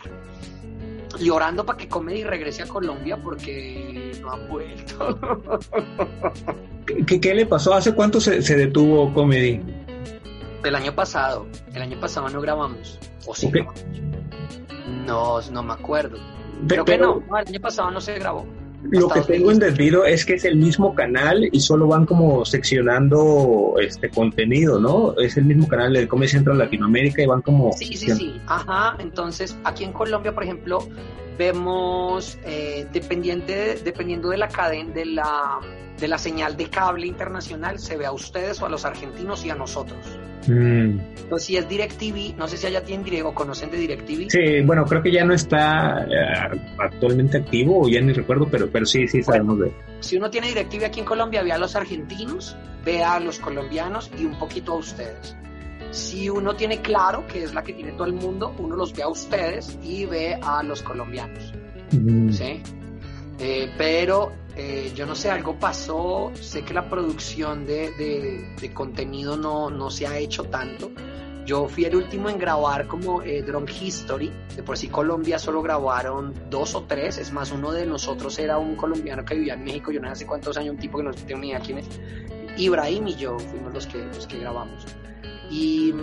[1.20, 5.20] Y orando para que Comedy regrese a Colombia porque no ha vuelto.
[7.08, 7.74] ¿Qué, le pasó?
[7.74, 9.62] ¿Hace cuánto se, detuvo Comedy?
[10.64, 11.48] El año pasado.
[11.74, 13.00] El año pasado no grabamos.
[13.26, 13.52] ¿O sí?
[15.06, 16.18] No, no me acuerdo.
[16.68, 18.46] Creo que no, el año pasado no se grabó.
[18.92, 23.76] Lo que tengo entendido es que es el mismo canal y solo van como seccionando
[23.82, 25.18] este contenido, ¿no?
[25.18, 27.72] Es el mismo canal de Comedy Central Latinoamérica y van como...
[27.74, 28.42] Sí, sí, sí.
[28.48, 28.98] Ajá.
[29.00, 30.80] Entonces, aquí en Colombia, por ejemplo,
[31.38, 35.60] vemos, eh, dependiente, dependiendo de la cadena, de la,
[36.00, 39.50] de la señal de cable internacional, se ve a ustedes o a los argentinos y
[39.50, 40.20] a nosotros.
[40.48, 41.00] Mm.
[41.18, 44.30] Entonces, si es DirecTV, no sé si allá tienen Direct o conocen de DirecTV.
[44.30, 48.70] Sí, bueno, creo que ya no está eh, actualmente activo, o ya ni recuerdo, pero,
[48.70, 49.72] pero sí, sí sabemos de.
[50.00, 54.12] Si uno tiene DirecTV aquí en Colombia, ve a los argentinos, ve a los colombianos
[54.18, 55.36] y un poquito a ustedes.
[55.92, 59.04] Si uno tiene claro, que es la que tiene todo el mundo, uno los ve
[59.04, 61.54] a ustedes y ve a los colombianos.
[62.32, 62.64] ¿Sí?
[63.40, 67.92] Eh, pero eh, yo no sé, algo pasó, sé que la producción de,
[68.60, 70.92] de, contenido no, no, se ha hecho tanto.
[71.46, 75.62] Yo fui el último en grabar como eh, Drone History, de por sí Colombia solo
[75.62, 79.64] grabaron dos o tres, es más, uno de nosotros era un colombiano que vivía en
[79.64, 81.80] México, yo no sé hace cuántos años, un tipo que no tengo ni idea quién
[81.80, 81.88] es,
[82.58, 84.86] Ibrahim y yo fuimos los que, los que grabamos.
[85.52, 85.94] Y,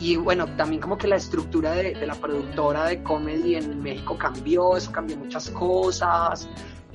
[0.00, 4.18] y, bueno, también como que la estructura de, de, la productora de comedy en México
[4.18, 6.48] cambió, eso cambió muchas cosas.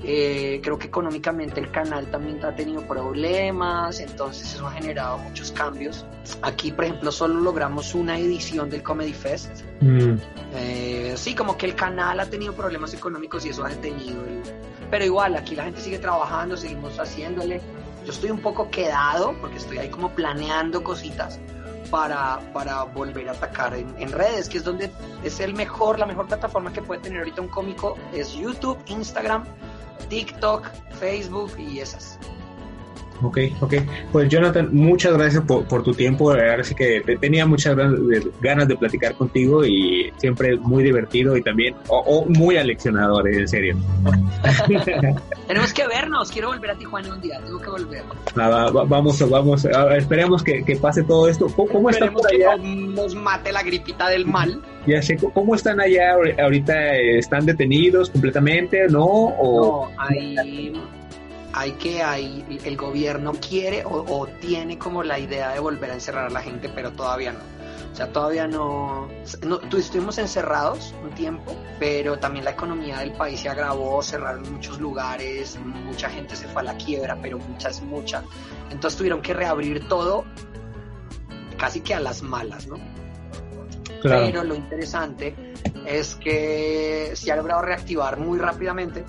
[0.04, 5.52] Eh, creo que económicamente el canal también ha tenido problemas, entonces eso ha generado muchos
[5.52, 6.04] cambios.
[6.42, 9.62] Aquí, por ejemplo, solo logramos una edición del Comedy Fest.
[9.80, 10.16] Mm.
[10.54, 14.20] Eh, sí, como que el canal ha tenido problemas económicos y eso ha detenido.
[14.90, 17.60] Pero igual, aquí la gente sigue trabajando, seguimos haciéndole.
[18.04, 21.38] Yo estoy un poco quedado porque estoy ahí como planeando cositas
[21.92, 24.90] para, para volver a atacar en, redes, que es donde
[25.22, 29.44] es el mejor, la mejor plataforma que puede tener ahorita un cómico, es YouTube, Instagram,
[30.08, 32.18] TikTok, Facebook y esas.
[33.22, 33.74] Ok, ok.
[34.10, 36.30] Pues Jonathan, muchas gracias por, tu tiempo.
[36.30, 37.76] Ahora sí que tenía muchas
[38.40, 43.76] ganas de platicar contigo y siempre muy divertido y también o, muy aleccionador, en serio.
[45.46, 46.30] Tenemos que vernos.
[46.30, 47.40] Quiero volver a Tijuana un día.
[47.44, 48.02] Tengo que volver.
[48.34, 49.66] Nada, vamos, vamos.
[49.96, 51.46] esperemos que, pase todo esto.
[51.48, 52.56] ¿Cómo, están por allá?
[52.56, 54.60] Que nos mate la gripita del mal.
[54.86, 56.96] Ya sé, ¿cómo están allá ahorita?
[56.96, 58.88] ¿Están detenidos completamente?
[58.88, 59.04] ¿No?
[59.04, 59.88] ¿O...
[59.88, 60.72] No, hay
[61.52, 66.26] hay que hay, el gobierno quiere o, tiene como la idea de volver a encerrar
[66.26, 67.40] a la gente, pero todavía no.
[67.92, 69.08] O sea, todavía no,
[69.42, 74.80] no estuvimos encerrados un tiempo, pero también la economía del país se agravó, cerraron muchos
[74.80, 78.24] lugares, mucha gente se fue a la quiebra, pero muchas, muchas.
[78.70, 80.24] Entonces tuvieron que reabrir todo
[81.58, 82.76] casi que a las malas, ¿no?
[84.02, 85.34] Pero lo interesante
[85.86, 89.04] es que se ha logrado reactivar muy rápidamente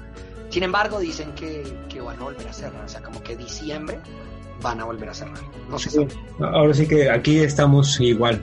[0.54, 1.64] sin embargo, dicen que,
[2.00, 4.00] van a volver a cerrar, o sea, como que diciembre
[4.62, 5.40] van a volver a cerrar.
[5.68, 6.10] No se sabe.
[6.40, 8.40] Ahora sí que aquí estamos igual,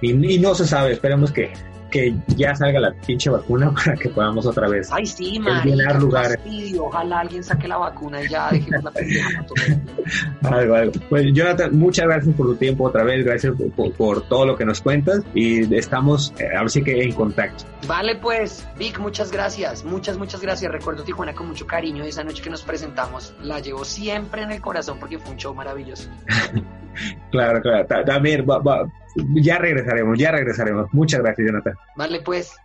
[0.00, 1.52] y, no se sabe, esperemos que,
[1.94, 6.38] que ya salga la pinche vacuna para que podamos otra vez Ay, sí, llenar lugares.
[6.76, 9.46] Ojalá alguien saque la vacuna y ya dejemos la pendeja.
[10.42, 10.92] algo, algo.
[11.08, 13.54] Pues Jonathan, muchas gracias por tu tiempo otra vez, gracias
[13.96, 17.64] por, todo lo que nos cuentas y estamos eh, ahora sí que en contacto.
[17.86, 20.72] Vale, pues, Vic, muchas gracias, muchas, muchas gracias.
[20.72, 22.02] Recuerdo Tijuana con mucho cariño.
[22.02, 25.54] Esa noche que nos presentamos la llevo siempre en el corazón porque fue un show
[25.54, 26.08] maravilloso.
[27.30, 27.86] claro, claro.
[28.04, 28.84] También va, va
[29.16, 30.92] ya regresaremos, ya regresaremos.
[30.92, 31.74] Muchas gracias, Jonathan.
[31.94, 32.64] Vale, pues.